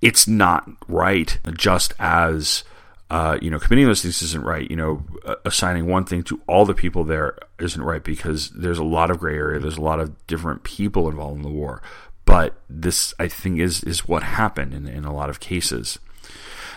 It's 0.02 0.26
not 0.26 0.68
right, 0.88 1.38
just 1.56 1.92
as 1.98 2.64
uh, 3.10 3.36
you 3.42 3.50
know, 3.50 3.58
committing 3.58 3.86
those 3.86 4.02
things 4.02 4.22
isn't 4.22 4.44
right. 4.44 4.70
You 4.70 4.76
know, 4.76 5.04
assigning 5.44 5.86
one 5.86 6.04
thing 6.04 6.22
to 6.24 6.40
all 6.46 6.64
the 6.64 6.74
people 6.74 7.02
there 7.02 7.36
isn't 7.58 7.82
right 7.82 8.02
because 8.02 8.50
there's 8.50 8.78
a 8.78 8.84
lot 8.84 9.10
of 9.10 9.18
gray 9.18 9.34
area. 9.34 9.58
There's 9.58 9.76
a 9.76 9.82
lot 9.82 9.98
of 9.98 10.26
different 10.28 10.62
people 10.62 11.08
involved 11.08 11.36
in 11.36 11.42
the 11.42 11.48
war. 11.48 11.82
But 12.24 12.54
this, 12.68 13.12
I 13.18 13.26
think, 13.26 13.58
is 13.58 13.82
is 13.82 14.06
what 14.06 14.22
happened 14.22 14.72
in, 14.72 14.86
in 14.86 15.04
a 15.04 15.12
lot 15.12 15.28
of 15.28 15.40
cases. 15.40 15.98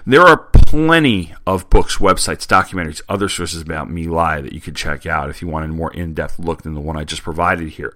There 0.06 0.24
are 0.24 0.38
plenty 0.38 1.34
of 1.46 1.70
books, 1.70 1.98
websites, 1.98 2.48
documentaries, 2.48 3.02
other 3.08 3.30
sources 3.30 3.62
about 3.62 3.90
My 3.90 4.02
Lai 4.02 4.42
that 4.42 4.52
you 4.52 4.60
could 4.60 4.76
check 4.76 5.06
out 5.06 5.30
if 5.30 5.42
you 5.42 5.48
want 5.48 5.66
a 5.66 5.68
more 5.68 5.94
in 5.94 6.16
depth 6.16 6.40
look 6.40 6.64
than 6.64 6.74
the 6.74 6.82
one 6.82 6.98
I 6.98 7.04
just 7.04 7.24
provided 7.24 7.70
here. 7.70 7.96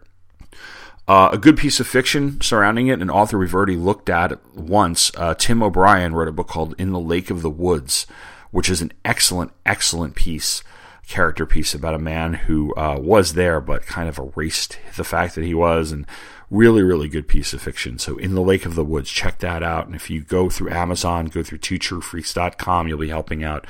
Uh, 1.07 1.29
a 1.31 1.37
good 1.37 1.57
piece 1.57 1.79
of 1.79 1.87
fiction 1.87 2.39
surrounding 2.41 2.87
it, 2.87 3.01
an 3.01 3.09
author 3.09 3.37
we've 3.37 3.55
already 3.55 3.77
looked 3.77 4.09
at 4.09 4.45
once. 4.53 5.09
Uh, 5.15 5.33
Tim 5.33 5.63
O'Brien 5.63 6.13
wrote 6.13 6.27
a 6.27 6.33
book 6.33 6.47
called 6.47 6.75
In 6.77 6.91
the 6.91 6.99
Lake 6.99 7.29
of 7.29 7.41
the 7.41 7.49
Woods, 7.49 8.05
which 8.51 8.69
is 8.69 8.81
an 8.81 8.91
excellent, 9.05 9.51
excellent 9.65 10.15
piece, 10.15 10.63
character 11.07 11.45
piece 11.45 11.73
about 11.73 11.93
a 11.93 11.99
man 11.99 12.33
who 12.33 12.75
uh, 12.75 12.97
was 12.99 13.35
there 13.35 13.61
but 13.61 13.85
kind 13.85 14.09
of 14.09 14.19
erased 14.19 14.79
the 14.97 15.05
fact 15.05 15.35
that 15.35 15.45
he 15.45 15.53
was, 15.53 15.93
and 15.93 16.05
really, 16.49 16.83
really 16.83 17.07
good 17.07 17.29
piece 17.29 17.53
of 17.53 17.61
fiction. 17.61 17.97
So, 17.97 18.17
In 18.17 18.35
the 18.35 18.41
Lake 18.41 18.65
of 18.65 18.75
the 18.75 18.83
Woods, 18.83 19.09
check 19.09 19.39
that 19.39 19.63
out. 19.63 19.85
And 19.85 19.95
if 19.95 20.09
you 20.09 20.19
go 20.21 20.49
through 20.49 20.71
Amazon, 20.71 21.27
go 21.27 21.41
through 21.41 21.59
twotruefreaks.com, 21.59 22.87
you'll 22.89 22.97
be 22.97 23.07
helping 23.07 23.45
out 23.45 23.65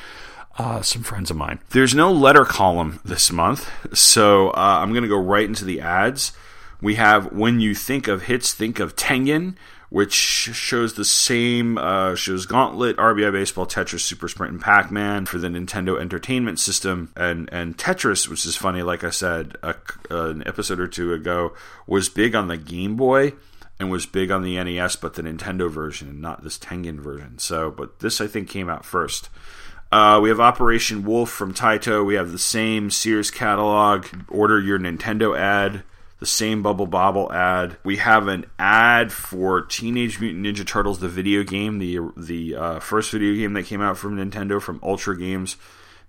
uh, 0.57 0.81
some 0.81 1.03
friends 1.03 1.29
of 1.29 1.37
mine. 1.37 1.59
There's 1.69 1.93
no 1.93 2.11
letter 2.11 2.45
column 2.45 2.99
this 3.05 3.31
month, 3.31 3.69
so 3.95 4.49
uh, 4.49 4.79
I'm 4.81 4.91
going 4.91 5.03
to 5.03 5.09
go 5.09 5.21
right 5.21 5.45
into 5.45 5.65
the 5.65 5.81
ads. 5.81 6.31
We 6.81 6.95
have 6.95 7.31
When 7.31 7.59
You 7.59 7.73
Think 7.73 8.07
of 8.07 8.23
Hits, 8.23 8.53
Think 8.53 8.79
of 8.79 8.95
Tengen, 8.95 9.55
which 9.89 10.13
shows 10.13 10.93
the 10.93 11.05
same, 11.05 11.77
uh, 11.77 12.15
shows 12.15 12.45
Gauntlet, 12.45 12.97
RBI 12.97 13.31
Baseball, 13.31 13.65
Tetris, 13.65 14.01
Super 14.01 14.27
Sprint, 14.27 14.51
and 14.51 14.61
Pac 14.61 14.91
Man 14.91 15.25
for 15.25 15.37
the 15.37 15.47
Nintendo 15.47 15.99
Entertainment 15.99 16.59
System. 16.59 17.11
And, 17.15 17.49
and 17.51 17.77
Tetris, 17.77 18.27
which 18.27 18.45
is 18.45 18.55
funny, 18.55 18.83
like 18.83 19.03
I 19.03 19.09
said 19.09 19.55
a, 19.63 19.75
an 20.09 20.45
episode 20.45 20.79
or 20.79 20.87
two 20.87 21.13
ago, 21.13 21.53
was 21.87 22.09
big 22.09 22.35
on 22.35 22.47
the 22.47 22.57
Game 22.57 22.95
Boy 22.95 23.33
and 23.79 23.89
was 23.89 24.05
big 24.05 24.29
on 24.29 24.43
the 24.43 24.61
NES, 24.61 24.97
but 24.97 25.13
the 25.13 25.21
Nintendo 25.21 25.69
version 25.69 26.09
and 26.09 26.21
not 26.21 26.43
this 26.43 26.57
Tengen 26.57 26.99
version. 26.99 27.37
So, 27.39 27.71
but 27.71 27.99
this 27.99 28.19
I 28.19 28.27
think 28.27 28.49
came 28.49 28.69
out 28.69 28.83
first. 28.83 29.29
Uh, 29.89 30.19
we 30.21 30.27
have 30.27 30.39
Operation 30.39 31.05
Wolf 31.05 31.29
from 31.29 31.53
Taito. 31.53 32.05
We 32.05 32.15
have 32.15 32.33
the 32.33 32.39
same 32.39 32.89
Sears 32.89 33.31
catalog. 33.31 34.07
Order 34.27 34.59
your 34.59 34.79
Nintendo 34.79 35.37
ad 35.37 35.83
the 36.19 36.25
same 36.25 36.63
Bubble 36.63 36.87
Bobble 36.87 37.31
ad. 37.31 37.77
We 37.83 37.97
have 37.97 38.27
an 38.27 38.45
ad 38.57 39.11
for 39.11 39.61
Teenage 39.61 40.19
Mutant 40.19 40.45
Ninja 40.45 40.65
Turtles, 40.65 40.99
the 40.99 41.09
video 41.09 41.43
game, 41.43 41.79
the 41.79 41.99
the 42.15 42.55
uh, 42.55 42.79
first 42.79 43.11
video 43.11 43.35
game 43.35 43.53
that 43.53 43.65
came 43.65 43.81
out 43.81 43.97
from 43.97 44.17
Nintendo 44.17 44.61
from 44.61 44.79
Ultra 44.83 45.17
Games. 45.17 45.57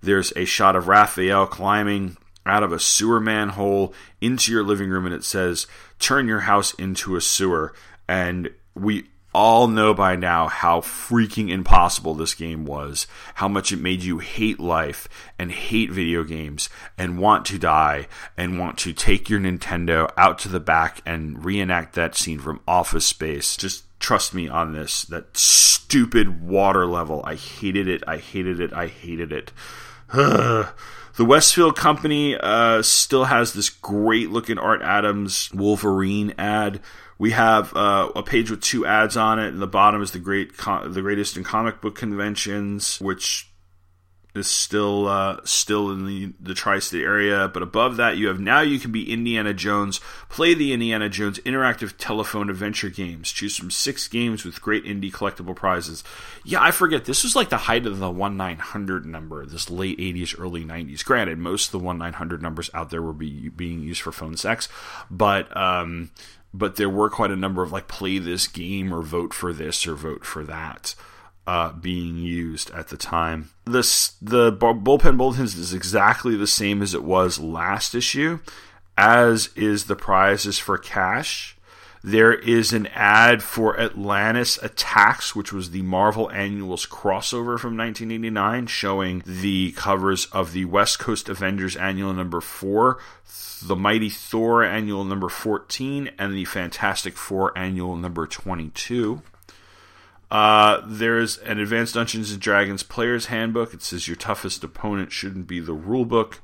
There's 0.01 0.33
a 0.35 0.45
shot 0.45 0.75
of 0.75 0.87
Raphael 0.87 1.45
climbing 1.45 2.17
out 2.45 2.63
of 2.63 2.71
a 2.71 2.79
sewer 2.79 3.19
manhole 3.19 3.93
into 4.21 4.51
your 4.51 4.63
living 4.63 4.89
room, 4.89 5.05
and 5.05 5.13
it 5.13 5.23
says, 5.23 5.67
"Turn 5.99 6.27
your 6.27 6.41
house 6.41 6.73
into 6.75 7.15
a 7.15 7.21
sewer." 7.21 7.73
And 8.07 8.49
we 8.73 9.09
all 9.33 9.67
know 9.67 9.93
by 9.93 10.15
now 10.15 10.47
how 10.47 10.81
freaking 10.81 11.49
impossible 11.49 12.13
this 12.13 12.33
game 12.33 12.65
was, 12.65 13.07
how 13.35 13.47
much 13.47 13.71
it 13.71 13.79
made 13.79 14.03
you 14.03 14.19
hate 14.19 14.59
life 14.59 15.07
and 15.37 15.51
hate 15.51 15.91
video 15.91 16.23
games 16.23 16.69
and 16.97 17.19
want 17.19 17.45
to 17.45 17.59
die 17.59 18.07
and 18.37 18.59
want 18.59 18.77
to 18.79 18.93
take 18.93 19.29
your 19.29 19.39
Nintendo 19.39 20.11
out 20.17 20.39
to 20.39 20.49
the 20.49 20.59
back 20.59 21.01
and 21.05 21.43
reenact 21.43 21.93
that 21.95 22.15
scene 22.15 22.39
from 22.39 22.61
Office 22.67 23.05
Space. 23.05 23.55
Just 23.55 23.83
trust 23.99 24.33
me 24.33 24.47
on 24.47 24.73
this. 24.73 25.03
That 25.03 25.35
stupid 25.37 26.41
water 26.41 26.85
level. 26.85 27.21
I 27.25 27.35
hated 27.35 27.87
it. 27.87 28.03
I 28.07 28.17
hated 28.17 28.59
it. 28.59 28.73
I 28.73 28.87
hated 28.87 29.31
it. 29.31 29.51
The 31.15 31.25
Westfield 31.25 31.75
Company 31.75 32.37
uh, 32.37 32.81
still 32.81 33.25
has 33.25 33.51
this 33.51 33.69
great 33.69 34.29
looking 34.29 34.57
Art 34.57 34.81
Adams 34.81 35.51
Wolverine 35.53 36.33
ad 36.37 36.79
we 37.19 37.31
have 37.31 37.75
uh, 37.75 38.09
a 38.15 38.23
page 38.23 38.49
with 38.49 38.61
two 38.61 38.85
ads 38.85 39.17
on 39.17 39.39
it, 39.39 39.49
and 39.49 39.61
the 39.61 39.67
bottom 39.67 40.01
is 40.01 40.11
the 40.11 40.19
great, 40.19 40.57
the 40.57 41.01
greatest 41.01 41.35
in 41.35 41.43
comic 41.43 41.81
book 41.81 41.93
conventions, 41.93 42.99
which 43.01 43.48
is 44.35 44.47
still 44.47 45.07
uh, 45.07 45.37
still 45.43 45.89
in 45.89 46.05
the 46.05 46.33
the 46.39 46.53
tri-state 46.53 47.03
area. 47.03 47.47
But 47.47 47.63
above 47.63 47.97
that, 47.97 48.17
you 48.17 48.27
have 48.27 48.39
now 48.39 48.61
you 48.61 48.79
can 48.79 48.91
be 48.91 49.11
Indiana 49.11 49.53
Jones. 49.53 49.99
Play 50.29 50.53
the 50.53 50.71
Indiana 50.71 51.09
Jones 51.09 51.39
interactive 51.39 51.95
telephone 51.97 52.49
adventure 52.49 52.89
games. 52.89 53.31
Choose 53.31 53.57
from 53.57 53.71
six 53.71 54.07
games 54.07 54.45
with 54.45 54.61
great 54.61 54.85
indie 54.85 55.11
collectible 55.11 55.55
prizes. 55.55 56.03
Yeah, 56.45 56.61
I 56.61 56.71
forget 56.71 57.05
this 57.05 57.23
was 57.23 57.35
like 57.35 57.49
the 57.49 57.57
height 57.57 57.85
of 57.85 57.99
the 57.99 58.11
one 58.11 58.37
nine 58.37 58.59
hundred 58.59 59.05
number. 59.05 59.45
This 59.45 59.69
late 59.69 59.99
eighties, 59.99 60.37
early 60.37 60.63
nineties. 60.63 61.03
Granted, 61.03 61.39
most 61.39 61.67
of 61.67 61.71
the 61.71 61.79
one 61.79 61.97
nine 61.97 62.13
hundred 62.13 62.41
numbers 62.41 62.69
out 62.73 62.91
there 62.91 63.01
were 63.01 63.13
be, 63.13 63.49
being 63.49 63.81
used 63.81 64.01
for 64.01 64.11
phone 64.11 64.37
sex, 64.37 64.69
but 65.09 65.55
um, 65.57 66.11
but 66.53 66.75
there 66.75 66.89
were 66.89 67.09
quite 67.09 67.31
a 67.31 67.35
number 67.35 67.63
of 67.63 67.71
like 67.71 67.87
play 67.87 68.19
this 68.19 68.47
game 68.47 68.93
or 68.93 69.01
vote 69.01 69.33
for 69.33 69.53
this 69.53 69.87
or 69.87 69.95
vote 69.95 70.23
for 70.23 70.43
that 70.43 70.93
uh, 71.47 71.71
being 71.73 72.17
used 72.17 72.71
at 72.71 72.89
the 72.89 72.97
time. 72.97 73.49
This 73.65 74.09
the 74.21 74.51
bullpen 74.51 75.17
bulletins 75.17 75.55
is 75.55 75.73
exactly 75.73 76.35
the 76.35 76.47
same 76.47 76.81
as 76.81 76.93
it 76.93 77.03
was 77.03 77.39
last 77.39 77.95
issue, 77.95 78.39
as 78.97 79.49
is 79.55 79.85
the 79.85 79.95
prizes 79.95 80.59
for 80.59 80.77
cash. 80.77 81.57
There 82.03 82.33
is 82.33 82.71
an 82.71 82.87
ad 82.87 83.43
for 83.43 83.77
Atlantis 83.77 84.57
Attacks, 84.63 85.35
which 85.35 85.51
was 85.51 85.71
the 85.71 85.81
Marvel 85.81 86.31
Annuals 86.31 86.85
crossover 86.85 87.59
from 87.59 87.75
1989, 87.75 88.67
showing 88.67 89.21
the 89.25 89.73
covers 89.73 90.27
of 90.27 90.53
the 90.53 90.63
West 90.63 90.99
Coast 90.99 91.27
Avengers 91.27 91.75
Annual 91.75 92.13
number 92.13 92.39
4, 92.39 92.99
the 93.61 93.75
Mighty 93.75 94.09
Thor 94.09 94.63
Annual 94.63 95.03
number 95.03 95.27
14, 95.27 96.11
and 96.17 96.33
the 96.33 96.45
Fantastic 96.45 97.17
Four 97.17 97.57
Annual 97.57 97.97
number 97.97 98.25
22. 98.25 99.21
Uh, 100.31 100.81
there's 100.85 101.37
an 101.39 101.59
Advanced 101.59 101.95
Dungeons 101.95 102.31
and 102.31 102.39
Dragons 102.39 102.83
Player's 102.83 103.27
Handbook. 103.27 103.73
It 103.73 103.81
says 103.81 104.07
your 104.07 104.15
toughest 104.15 104.63
opponent 104.63 105.11
shouldn't 105.11 105.47
be 105.47 105.59
the 105.59 105.75
rulebook. 105.75 106.39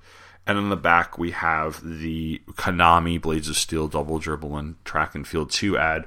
And 0.47 0.57
on 0.57 0.69
the 0.69 0.75
back, 0.75 1.17
we 1.17 1.31
have 1.31 1.81
the 1.83 2.41
Konami 2.51 3.21
Blades 3.21 3.49
of 3.49 3.57
Steel 3.57 3.87
Double 3.87 4.19
Dribble 4.19 4.57
and 4.57 4.83
Track 4.85 5.15
and 5.15 5.27
Field 5.27 5.49
2 5.51 5.77
ad. 5.77 6.05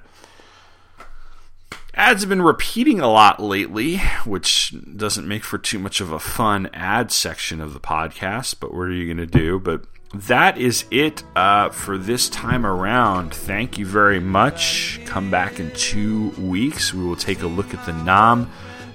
Ads 1.94 2.22
have 2.22 2.28
been 2.28 2.42
repeating 2.42 3.00
a 3.00 3.10
lot 3.10 3.40
lately, 3.40 3.98
which 4.24 4.72
doesn't 4.96 5.26
make 5.26 5.42
for 5.42 5.58
too 5.58 5.80
much 5.80 6.00
of 6.00 6.12
a 6.12 6.20
fun 6.20 6.70
ad 6.72 7.10
section 7.10 7.60
of 7.60 7.72
the 7.74 7.80
podcast, 7.80 8.56
but 8.60 8.72
what 8.72 8.82
are 8.82 8.92
you 8.92 9.12
going 9.12 9.16
to 9.16 9.26
do? 9.26 9.58
But 9.58 9.84
that 10.14 10.56
is 10.56 10.84
it 10.90 11.22
uh, 11.36 11.68
for 11.70 11.98
this 11.98 12.28
time 12.28 12.64
around. 12.64 13.34
Thank 13.34 13.76
you 13.78 13.84
very 13.86 14.20
much. 14.20 15.00
Come 15.04 15.30
back 15.30 15.60
in 15.60 15.70
two 15.72 16.30
weeks. 16.30 16.94
We 16.94 17.04
will 17.04 17.16
take 17.16 17.42
a 17.42 17.46
look 17.46 17.74
at 17.74 17.84
the 17.84 17.92
NAM 17.92 18.50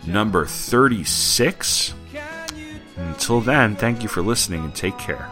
number 0.08 0.46
36. 0.46 1.94
Until 2.96 3.42
then, 3.42 3.76
thank 3.76 4.02
you 4.04 4.10
for 4.10 4.22
listening 4.22 4.64
and 4.64 4.76
take 4.76 4.98
care. 4.98 5.28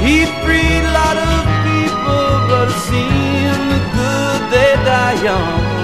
He 0.00 0.24
freed 0.44 0.84
a 0.84 0.92
lot 0.92 1.16
of 1.16 1.44
people, 1.64 2.48
but 2.48 2.68
it 2.68 2.78
seemed 2.88 3.70
the 3.70 3.80
good 3.94 4.40
they 4.52 4.74
die 4.84 5.22
young. 5.22 5.78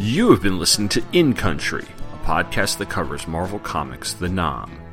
You 0.00 0.30
have 0.30 0.42
been 0.42 0.58
listening 0.58 0.88
to 0.90 1.02
In 1.12 1.34
Country, 1.34 1.86
a 2.12 2.18
podcast 2.24 2.78
that 2.78 2.88
covers 2.88 3.26
Marvel 3.26 3.58
Comics, 3.58 4.12
the 4.14 4.28
NAM. 4.28 4.83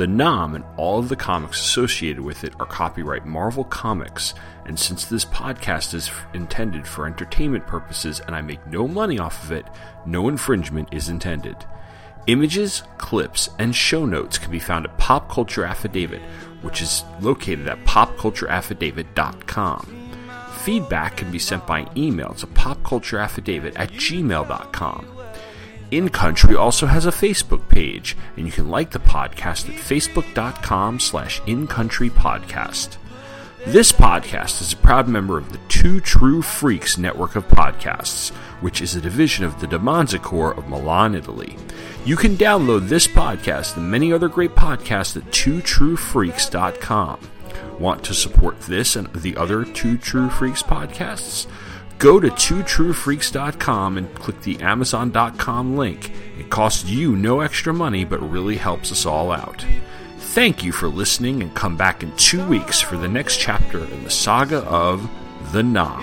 The 0.00 0.06
NAM 0.06 0.54
and 0.54 0.64
all 0.78 0.98
of 0.98 1.10
the 1.10 1.14
comics 1.14 1.60
associated 1.60 2.22
with 2.22 2.42
it 2.42 2.54
are 2.58 2.64
copyright 2.64 3.26
Marvel 3.26 3.64
Comics, 3.64 4.32
and 4.64 4.80
since 4.80 5.04
this 5.04 5.26
podcast 5.26 5.92
is 5.92 6.10
intended 6.32 6.88
for 6.88 7.06
entertainment 7.06 7.66
purposes 7.66 8.20
and 8.20 8.34
I 8.34 8.40
make 8.40 8.66
no 8.66 8.88
money 8.88 9.18
off 9.18 9.44
of 9.44 9.52
it, 9.52 9.66
no 10.06 10.28
infringement 10.28 10.88
is 10.90 11.10
intended. 11.10 11.66
Images, 12.28 12.82
clips, 12.96 13.50
and 13.58 13.76
show 13.76 14.06
notes 14.06 14.38
can 14.38 14.50
be 14.50 14.58
found 14.58 14.86
at 14.86 14.96
Pop 14.96 15.28
Culture 15.28 15.66
Affidavit, 15.66 16.22
which 16.62 16.80
is 16.80 17.04
located 17.20 17.68
at 17.68 17.84
popcultureaffidavit.com. 17.84 20.12
Feedback 20.62 21.18
can 21.18 21.30
be 21.30 21.38
sent 21.38 21.66
by 21.66 21.86
email 21.94 22.32
to 22.32 22.46
popcultureaffidavit 22.46 23.74
at 23.76 23.92
gmail.com. 23.92 25.19
In 25.90 26.08
Country 26.08 26.54
also 26.54 26.86
has 26.86 27.04
a 27.04 27.10
Facebook 27.10 27.68
page, 27.68 28.16
and 28.36 28.46
you 28.46 28.52
can 28.52 28.68
like 28.68 28.92
the 28.92 29.00
podcast 29.00 29.68
at 29.68 29.74
facebook.com 29.74 31.00
slash 31.00 31.40
incountrypodcast. 31.42 32.96
This 33.66 33.90
podcast 33.90 34.62
is 34.62 34.72
a 34.72 34.76
proud 34.76 35.08
member 35.08 35.36
of 35.36 35.50
the 35.50 35.58
Two 35.68 36.00
True 36.00 36.42
Freaks 36.42 36.96
network 36.96 37.34
of 37.34 37.48
podcasts, 37.48 38.30
which 38.60 38.80
is 38.80 38.94
a 38.94 39.00
division 39.00 39.44
of 39.44 39.60
the 39.60 39.66
Demanza 39.66 40.22
Corps 40.22 40.54
of 40.54 40.68
Milan, 40.68 41.16
Italy. 41.16 41.56
You 42.04 42.16
can 42.16 42.36
download 42.36 42.88
this 42.88 43.08
podcast 43.08 43.76
and 43.76 43.90
many 43.90 44.12
other 44.12 44.28
great 44.28 44.54
podcasts 44.54 45.16
at 45.16 45.24
twotruefreaks.com. 45.32 47.18
Want 47.80 48.04
to 48.04 48.14
support 48.14 48.60
this 48.60 48.94
and 48.94 49.12
the 49.12 49.36
other 49.36 49.64
Two 49.64 49.98
True 49.98 50.30
Freaks 50.30 50.62
podcasts? 50.62 51.46
Go 52.00 52.18
to 52.18 52.28
twotruefreaks.com 52.28 53.98
and 53.98 54.14
click 54.14 54.40
the 54.40 54.58
amazon.com 54.60 55.76
link. 55.76 56.10
It 56.38 56.48
costs 56.48 56.88
you 56.88 57.14
no 57.14 57.40
extra 57.40 57.74
money 57.74 58.06
but 58.06 58.20
really 58.20 58.56
helps 58.56 58.90
us 58.90 59.04
all 59.04 59.30
out. 59.30 59.66
Thank 60.16 60.64
you 60.64 60.72
for 60.72 60.88
listening 60.88 61.42
and 61.42 61.54
come 61.54 61.76
back 61.76 62.02
in 62.02 62.16
two 62.16 62.42
weeks 62.48 62.80
for 62.80 62.96
the 62.96 63.06
next 63.06 63.36
chapter 63.36 63.84
in 63.84 64.02
the 64.02 64.10
saga 64.10 64.60
of 64.60 65.10
The 65.52 65.62
Nam. 65.62 66.00